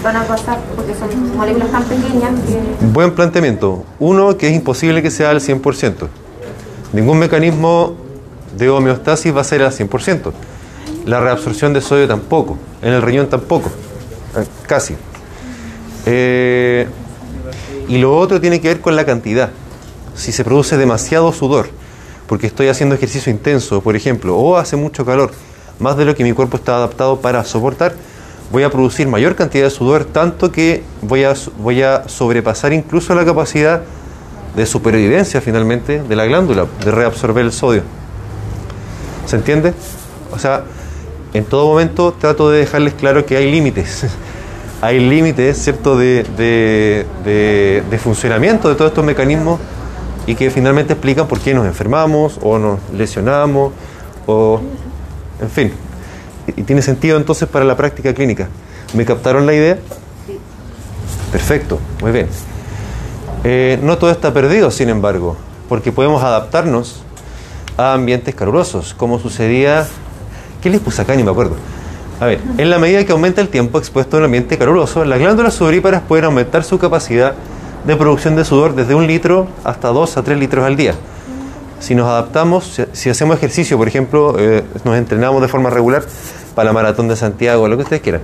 van 0.07 0.15
a 0.15 0.23
pasar 0.23 0.57
porque 0.73 0.93
son 0.95 1.35
moléculas 1.35 1.69
tan 1.69 1.83
pequeñas 1.83 2.31
que 2.47 2.85
Buen 2.85 3.13
planteamiento. 3.13 3.83
Uno, 3.99 4.37
que 4.37 4.47
es 4.47 4.55
imposible 4.55 5.01
que 5.01 5.11
sea 5.11 5.31
al 5.31 5.41
100%. 5.41 6.07
Ningún 6.93 7.19
mecanismo 7.19 7.97
de 8.57 8.69
homeostasis 8.69 9.35
va 9.35 9.41
a 9.41 9.43
ser 9.43 9.63
al 9.63 9.73
100%. 9.73 10.31
La 11.05 11.19
reabsorción 11.19 11.73
de 11.73 11.81
sodio 11.81 12.07
tampoco. 12.07 12.57
En 12.81 12.93
el 12.93 13.01
riñón 13.01 13.27
tampoco. 13.27 13.69
Eh, 14.37 14.45
Casi. 14.65 14.95
Eh, 16.05 16.87
y 17.89 17.97
lo 17.97 18.17
otro 18.17 18.39
tiene 18.39 18.61
que 18.61 18.69
ver 18.69 18.79
con 18.79 18.95
la 18.95 19.05
cantidad. 19.05 19.49
Si 20.15 20.31
se 20.31 20.45
produce 20.45 20.77
demasiado 20.77 21.33
sudor, 21.33 21.67
porque 22.27 22.47
estoy 22.47 22.69
haciendo 22.69 22.95
ejercicio 22.95 23.29
intenso, 23.29 23.81
por 23.81 23.97
ejemplo, 23.97 24.37
o 24.37 24.55
hace 24.55 24.77
mucho 24.77 25.05
calor, 25.05 25.31
más 25.79 25.97
de 25.97 26.05
lo 26.05 26.15
que 26.15 26.23
mi 26.23 26.31
cuerpo 26.31 26.55
está 26.55 26.77
adaptado 26.77 27.19
para 27.19 27.43
soportar, 27.43 27.93
voy 28.51 28.63
a 28.63 28.69
producir 28.69 29.07
mayor 29.07 29.35
cantidad 29.35 29.65
de 29.65 29.69
sudor, 29.69 30.05
tanto 30.05 30.51
que 30.51 30.83
voy 31.01 31.23
a, 31.23 31.33
voy 31.59 31.81
a 31.83 32.07
sobrepasar 32.07 32.73
incluso 32.73 33.13
la 33.15 33.25
capacidad 33.25 33.81
de 34.55 34.65
supervivencia 34.65 35.41
finalmente 35.41 36.01
de 36.01 36.15
la 36.15 36.25
glándula, 36.25 36.65
de 36.83 36.91
reabsorber 36.91 37.45
el 37.45 37.51
sodio. 37.51 37.83
¿Se 39.25 39.35
entiende? 39.35 39.73
O 40.33 40.39
sea, 40.39 40.63
en 41.33 41.43
todo 41.45 41.67
momento 41.67 42.13
trato 42.19 42.49
de 42.49 42.59
dejarles 42.59 42.93
claro 42.93 43.25
que 43.25 43.35
hay 43.37 43.51
límites. 43.51 44.05
hay 44.81 44.99
límites, 44.99 45.57
¿cierto?, 45.61 45.97
de, 45.97 46.23
de- 46.37 47.05
de- 47.25 47.83
de 47.89 47.97
funcionamiento 47.99 48.69
de 48.69 48.75
todos 48.75 48.91
estos 48.91 49.03
mecanismos 49.03 49.59
y 50.25 50.35
que 50.35 50.49
finalmente 50.51 50.93
explican 50.93 51.27
por 51.27 51.39
qué 51.39 51.53
nos 51.53 51.65
enfermamos 51.65 52.39
o 52.41 52.57
nos 52.57 52.79
lesionamos 52.93 53.73
o, 54.25 54.61
en 55.41 55.49
fin. 55.49 55.73
Y, 56.57 56.63
tiene 56.63 56.81
sentido 56.81 57.17
entonces 57.17 57.47
para 57.47 57.63
la 57.63 57.77
práctica 57.77 58.13
clínica. 58.13 58.49
¿Me 58.93 59.05
captaron 59.05 59.45
la 59.45 59.53
idea? 59.53 59.77
Perfecto, 61.31 61.79
muy 62.01 62.11
bien. 62.11 62.27
Eh, 63.43 63.79
no 63.81 63.97
todo 63.97 64.11
está 64.11 64.33
perdido, 64.33 64.71
sin 64.71 64.89
embargo, 64.89 65.37
porque 65.69 65.91
podemos 65.91 66.23
adaptarnos 66.23 67.03
a 67.77 67.93
ambientes 67.93 68.35
calurosos, 68.35 68.93
como 68.93 69.19
sucedía... 69.19 69.87
¿Qué 70.61 70.71
les 70.71 70.81
puse 70.81 71.01
acá? 71.01 71.15
Ni 71.15 71.23
me 71.23 71.29
acuerdo. 71.29 71.55
A 72.19 72.25
ver, 72.25 72.39
en 72.57 72.69
la 72.71 72.79
medida 72.79 73.05
que 73.05 73.11
aumenta 73.11 73.41
el 73.41 73.49
tiempo 73.49 73.77
expuesto 73.77 74.17
a 74.17 74.19
un 74.19 74.25
ambiente 74.25 74.57
caluroso, 74.57 75.05
las 75.05 75.19
glándulas 75.19 75.53
sudoríparas 75.53 76.01
pueden 76.01 76.25
aumentar 76.25 76.63
su 76.63 76.79
capacidad 76.79 77.35
de 77.85 77.95
producción 77.95 78.35
de 78.35 78.43
sudor 78.43 78.73
desde 78.73 78.95
un 78.95 79.05
litro 79.05 79.47
hasta 79.63 79.89
2 79.89 80.17
a 80.17 80.23
3 80.23 80.39
litros 80.39 80.65
al 80.65 80.75
día. 80.75 80.95
Si 81.79 81.93
nos 81.93 82.07
adaptamos, 82.07 82.65
si, 82.65 82.83
si 82.91 83.09
hacemos 83.11 83.37
ejercicio, 83.37 83.77
por 83.77 83.87
ejemplo, 83.87 84.35
eh, 84.39 84.63
nos 84.83 84.97
entrenamos 84.97 85.43
de 85.43 85.47
forma 85.47 85.69
regular 85.69 86.03
para 86.57 86.69
la 86.69 86.73
maratón 86.73 87.07
de 87.07 87.15
Santiago, 87.15 87.67
lo 87.67 87.77
que 87.77 87.83
ustedes 87.83 88.01
quieran, 88.01 88.21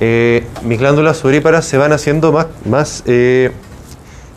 eh, 0.00 0.44
mis 0.64 0.80
glándulas 0.80 1.18
sudoríparas 1.18 1.64
se 1.64 1.78
van 1.78 1.92
haciendo 1.92 2.32
más, 2.32 2.46
más 2.68 3.04
eh, 3.06 3.52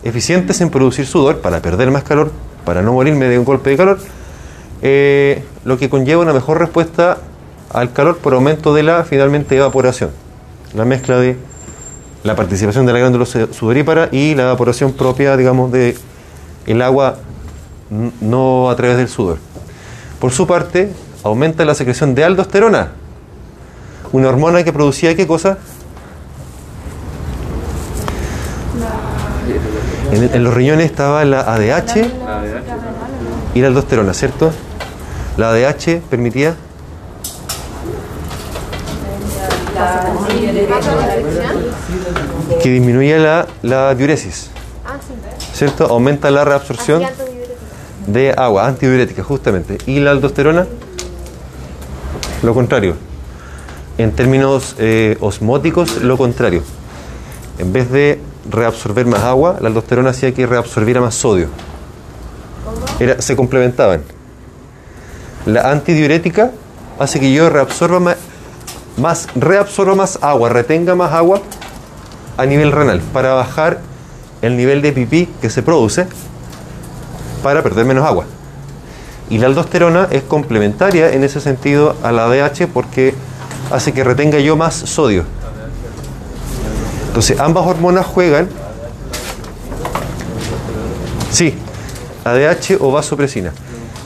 eficientes 0.04 0.60
en 0.60 0.70
producir 0.70 1.04
sudor 1.04 1.38
para 1.40 1.60
perder 1.60 1.90
más 1.90 2.04
calor, 2.04 2.30
para 2.64 2.80
no 2.80 2.92
morirme 2.92 3.26
de 3.26 3.36
un 3.36 3.44
golpe 3.44 3.70
de 3.70 3.76
calor, 3.76 3.98
eh, 4.82 5.42
lo 5.64 5.76
que 5.78 5.90
conlleva 5.90 6.22
una 6.22 6.32
mejor 6.32 6.60
respuesta 6.60 7.18
al 7.72 7.92
calor 7.92 8.18
por 8.18 8.34
aumento 8.34 8.72
de 8.72 8.84
la 8.84 9.02
finalmente 9.02 9.56
evaporación. 9.56 10.10
La 10.72 10.84
mezcla 10.84 11.18
de 11.18 11.36
la 12.22 12.36
participación 12.36 12.86
de 12.86 12.92
la 12.92 13.00
glándula 13.00 13.26
su- 13.26 13.52
sudorípara 13.52 14.10
y 14.12 14.36
la 14.36 14.44
evaporación 14.44 14.92
propia, 14.92 15.36
digamos, 15.36 15.72
de 15.72 15.96
el 16.66 16.82
agua 16.82 17.16
no 18.20 18.70
a 18.70 18.76
través 18.76 18.96
del 18.96 19.08
sudor. 19.08 19.38
Por 20.20 20.30
su 20.30 20.46
parte, 20.46 20.92
aumenta 21.24 21.64
la 21.64 21.74
secreción 21.74 22.14
de 22.14 22.22
aldosterona, 22.22 22.92
una 24.14 24.28
hormona 24.28 24.62
que 24.62 24.72
producía 24.72 25.16
qué 25.16 25.26
cosa? 25.26 25.58
En, 30.12 30.30
en 30.32 30.44
los 30.44 30.54
riñones 30.54 30.86
estaba 30.86 31.24
la 31.24 31.40
ADH 31.40 32.06
y 33.54 33.60
la 33.60 33.66
aldosterona, 33.66 34.14
¿cierto? 34.14 34.52
La 35.36 35.50
ADH 35.50 36.00
permitía 36.08 36.54
que 42.62 42.70
disminuía 42.70 43.18
la, 43.18 43.46
la 43.62 43.94
diuresis, 43.94 44.50
Ah. 44.86 44.96
¿cierto? 45.54 45.86
Aumenta 45.86 46.30
la 46.30 46.44
reabsorción 46.44 47.02
de 48.06 48.32
agua, 48.36 48.66
antidiurética, 48.68 49.24
justamente. 49.24 49.78
Y 49.86 49.98
la 49.98 50.10
aldosterona, 50.12 50.66
lo 52.42 52.54
contrario. 52.54 52.94
En 53.96 54.12
términos 54.12 54.74
eh, 54.78 55.16
osmóticos, 55.20 56.02
lo 56.02 56.16
contrario. 56.16 56.62
En 57.58 57.72
vez 57.72 57.90
de 57.90 58.20
reabsorber 58.50 59.06
más 59.06 59.22
agua, 59.22 59.56
la 59.60 59.68
aldosterona 59.68 60.10
hacía 60.10 60.34
que 60.34 60.46
reabsorbiera 60.46 61.00
más 61.00 61.14
sodio. 61.14 61.48
Era, 62.98 63.22
se 63.22 63.36
complementaban. 63.36 64.02
La 65.46 65.70
antidiurética 65.70 66.50
hace 66.98 67.20
que 67.20 67.32
yo 67.32 67.50
reabsorba 67.50 68.00
más, 68.00 68.16
más, 68.96 69.28
reabsorba 69.34 69.94
más 69.94 70.18
agua, 70.22 70.48
retenga 70.48 70.94
más 70.94 71.12
agua 71.12 71.40
a 72.36 72.46
nivel 72.46 72.72
renal 72.72 73.00
para 73.12 73.34
bajar 73.34 73.80
el 74.42 74.56
nivel 74.56 74.82
de 74.82 74.92
pipí 74.92 75.28
que 75.40 75.50
se 75.50 75.62
produce 75.62 76.06
para 77.42 77.62
perder 77.62 77.84
menos 77.84 78.06
agua. 78.06 78.24
Y 79.30 79.38
la 79.38 79.46
aldosterona 79.46 80.08
es 80.10 80.22
complementaria 80.22 81.12
en 81.12 81.24
ese 81.24 81.40
sentido 81.40 81.96
a 82.02 82.12
la 82.12 82.26
DH 82.26 82.66
porque 82.72 83.14
hace 83.74 83.92
que 83.92 84.04
retenga 84.04 84.38
yo 84.38 84.56
más 84.56 84.74
sodio. 84.74 85.24
Entonces, 87.08 87.38
ambas 87.38 87.64
hormonas 87.64 88.06
juegan. 88.06 88.48
Sí, 91.30 91.54
ADH 92.24 92.78
o 92.80 92.90
vasopresina. 92.90 93.52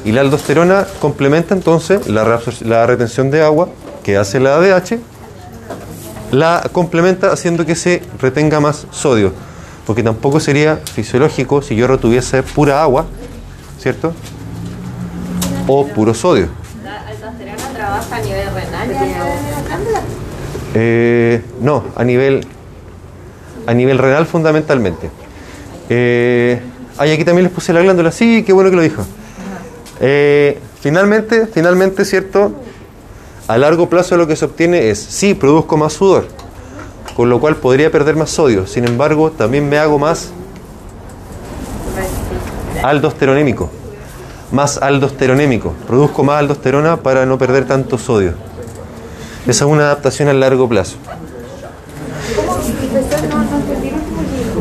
Y 0.05 0.13
la 0.13 0.21
aldosterona 0.21 0.87
complementa 1.01 1.55
entonces 1.55 2.07
la, 2.09 2.87
retención 2.87 3.31
de 3.31 3.43
agua 3.43 3.69
que 4.03 4.17
hace 4.17 4.41
la 4.41 4.57
ADH, 4.57 4.99
la 6.33 6.69
complementa 6.73 7.33
haciendo 7.33 7.65
que 7.65 7.75
se 7.75 8.03
retenga 8.21 8.61
más 8.61 8.87
sodio. 8.91 9.33
Porque 9.87 10.03
tampoco 10.03 10.39
sería 10.39 10.77
fisiológico 10.77 11.63
si 11.63 11.77
yo 11.77 11.87
retuviese 11.87 12.43
pura 12.43 12.83
agua, 12.83 13.07
¿cierto? 13.81 14.13
O 15.67 15.87
puro 15.87 16.13
sodio. 16.13 16.49
¿La 16.85 17.07
aldosterona 17.09 17.69
trabaja 17.75 18.17
a 18.17 18.21
nivel 18.21 18.55
renal 18.55 18.89
ya 18.91 19.05
en 19.05 19.13
la 19.13 19.63
glándula? 19.67 20.03
Eh, 20.75 21.43
no, 21.61 21.85
a 21.97 22.05
nivel, 22.05 22.47
a 23.67 23.75
nivel 23.75 23.99
renal 23.99 24.27
fundamentalmente. 24.27 25.11
Eh, 25.89 26.61
aquí 26.99 27.25
también 27.25 27.45
les 27.45 27.53
puse 27.53 27.73
la 27.73 27.81
glándula. 27.81 28.13
Sí, 28.13 28.43
qué 28.45 28.53
bueno 28.53 28.71
que 28.71 28.77
lo 28.77 28.83
dijo. 28.83 29.05
Eh, 30.01 30.59
finalmente, 30.81 31.47
finalmente, 31.47 32.05
¿cierto? 32.05 32.53
A 33.49 33.57
largo 33.57 33.89
plazo 33.89 34.17
lo 34.17 34.27
que 34.27 34.37
se 34.37 34.45
obtiene 34.45 34.91
es, 34.91 34.99
sí, 34.99 35.35
produzco 35.35 35.77
más 35.77 35.95
sudor, 35.95 36.27
con 37.17 37.31
lo 37.31 37.41
cual 37.41 37.57
podría 37.57 37.91
perder 37.91 38.15
más 38.15 38.31
sodio. 38.31 38.67
Sin 38.67 38.87
embargo, 38.87 39.31
también 39.31 39.69
me 39.69 39.79
hago 39.79 39.99
más 39.99 40.31
aldosteronémico. 42.83 43.71
Más 44.53 44.79
aldosteronémico. 44.79 45.73
Produzco 45.87 46.25
más 46.25 46.39
aldosterona 46.39 46.99
para 46.99 47.27
no 47.27 47.39
perder 47.39 47.67
tanto 47.67 47.99
sodio. 47.99 48.48
Esa 49.49 49.65
es 49.65 49.71
una 49.71 49.85
adaptación 49.85 50.29
a 50.29 50.35
largo 50.35 50.69
plazo. 50.69 50.97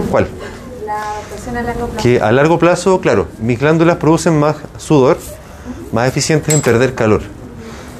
¿Cuál? 0.09 0.29
La 0.85 1.11
adaptación 1.11 1.57
a 1.57 1.61
largo 1.61 1.87
plazo. 1.87 2.01
Que 2.01 2.21
a 2.21 2.31
largo 2.31 2.57
plazo, 2.57 3.01
claro, 3.01 3.27
mis 3.39 3.59
glándulas 3.59 3.97
producen 3.97 4.39
más 4.39 4.55
sudor, 4.77 5.17
más 5.91 6.07
eficientes 6.07 6.53
en 6.53 6.61
perder 6.61 6.95
calor. 6.95 7.21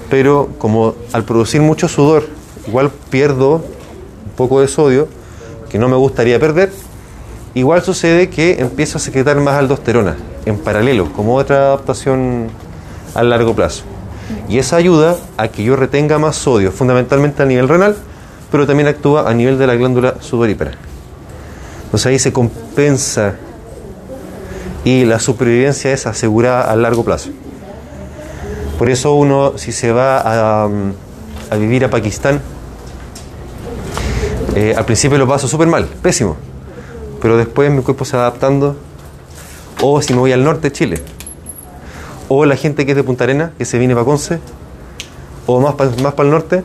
Pero 0.10 0.47
como 0.60 0.95
al 1.12 1.26
producir 1.26 1.60
mucho 1.60 1.89
sudor, 1.89 2.23
igual 2.65 2.89
pierdo 3.10 3.56
un 3.56 4.32
poco 4.38 4.62
de 4.62 4.69
sodio, 4.69 5.10
que 5.69 5.78
no 5.80 5.89
me 5.89 5.97
gustaría 5.97 6.39
perder, 6.39 6.71
igual 7.54 7.84
sucede 7.84 8.30
que 8.30 8.62
empiezo 8.62 8.97
a 8.97 9.02
secretar 9.02 9.36
más 9.41 9.56
aldosterona 9.56 10.15
en 10.45 10.58
paralelo, 10.58 11.12
como 11.12 11.36
otra 11.36 11.58
adaptación 11.58 12.47
a 13.13 13.23
largo 13.23 13.54
plazo. 13.54 13.84
Y 14.50 14.60
esa 14.60 14.76
ayuda 14.76 15.18
a 15.38 15.48
que 15.48 15.63
yo 15.63 15.76
retenga 15.76 16.18
más 16.18 16.36
sodio, 16.36 16.72
fundamentalmente 16.72 17.44
a 17.44 17.46
nivel 17.46 17.68
renal, 17.68 17.96
pero 18.52 18.66
también 18.66 18.88
actúa 18.88 19.30
a 19.30 19.34
nivel 19.34 19.58
de 19.58 19.68
la 19.68 19.76
glándula 19.76 20.16
sudorípara. 20.22 20.72
Entonces 21.86 22.06
ahí 22.06 22.20
se 22.20 22.34
compensa 22.34 23.36
y 24.84 25.06
la 25.06 25.20
supervivencia 25.20 25.92
es 25.92 26.06
asegurada 26.06 26.72
a 26.72 26.76
largo 26.76 27.04
plazo. 27.04 27.30
Por 28.78 28.90
eso 28.90 29.16
uno, 29.16 29.58
si 29.58 29.72
se 29.72 29.92
va 29.92 30.20
a, 30.20 30.70
a 31.50 31.56
vivir 31.56 31.84
a 31.86 31.90
Pakistán, 31.90 32.42
eh, 34.56 34.74
al 34.76 34.86
principio 34.86 35.18
lo 35.18 35.28
paso 35.28 35.48
súper 35.48 35.68
mal, 35.68 35.86
pésimo, 35.86 36.36
pero 37.22 37.38
después 37.38 37.70
mi 37.72 37.82
cuerpo 37.82 38.06
se 38.06 38.18
va 38.18 38.24
adaptando. 38.24 38.76
O 39.82 40.02
si 40.02 40.13
me 40.13 40.20
voy 40.20 40.32
al 40.32 40.44
norte 40.44 40.70
de 40.70 40.72
Chile, 40.72 41.02
o 42.30 42.46
la 42.46 42.56
gente 42.56 42.86
que 42.86 42.92
es 42.92 42.98
de 42.98 43.04
Punta 43.04 43.24
Arena, 43.24 43.52
que 43.58 43.66
se 43.66 43.78
viene 43.78 43.94
para 43.94 44.06
Conce, 44.06 44.40
o 45.46 45.60
más 45.60 45.76
para 45.76 45.92
más 46.02 46.13
el 46.18 46.30
norte, 46.30 46.63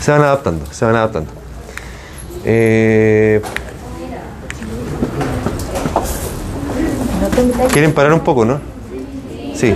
se 0.00 0.10
van 0.10 0.22
adaptando, 0.22 0.64
se 0.70 0.84
van 0.84 0.96
adaptando. 0.96 1.30
Eh, 2.44 3.42
¿Quieren 7.72 7.92
parar 7.92 8.12
un 8.12 8.20
poco, 8.20 8.44
no? 8.44 8.60
Sí. 9.54 9.74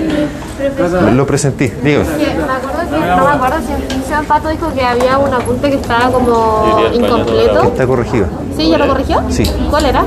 Lo 1.14 1.26
presentí, 1.26 1.68
dígame. 1.82 2.04
Me 2.04 2.52
acuerdo 2.52 2.90
que, 2.90 2.98
no 3.00 3.24
me 3.24 3.30
acuerdo 3.30 3.56
si 3.66 4.12
el 4.12 4.26
Pato 4.26 4.48
dijo 4.48 4.72
que 4.72 4.82
había 4.82 5.18
un 5.18 5.34
apunte 5.34 5.70
que 5.70 5.76
estaba 5.76 6.12
como 6.12 6.88
incompleto. 6.92 7.64
Está 7.64 7.86
corregido. 7.86 8.26
¿Sí? 8.56 8.70
¿Ya 8.70 8.78
lo 8.78 8.86
corrigió? 8.86 9.22
Sí. 9.28 9.44
¿Cuál 9.70 9.86
era? 9.86 10.04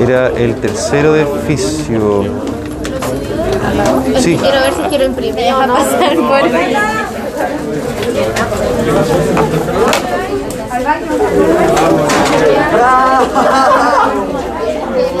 Era 0.00 0.26
el 0.28 0.56
tercero 0.56 1.12
de 1.12 1.24
fisio. 1.46 2.24
Sí. 4.20 4.36
Quiero 4.36 4.60
ver 4.60 4.74
si 4.74 4.82
quiero 4.82 5.04
imprimir 5.04 5.52
o 5.52 5.66
no. 5.66 5.74
pasar 5.74 6.16
por 6.16 6.42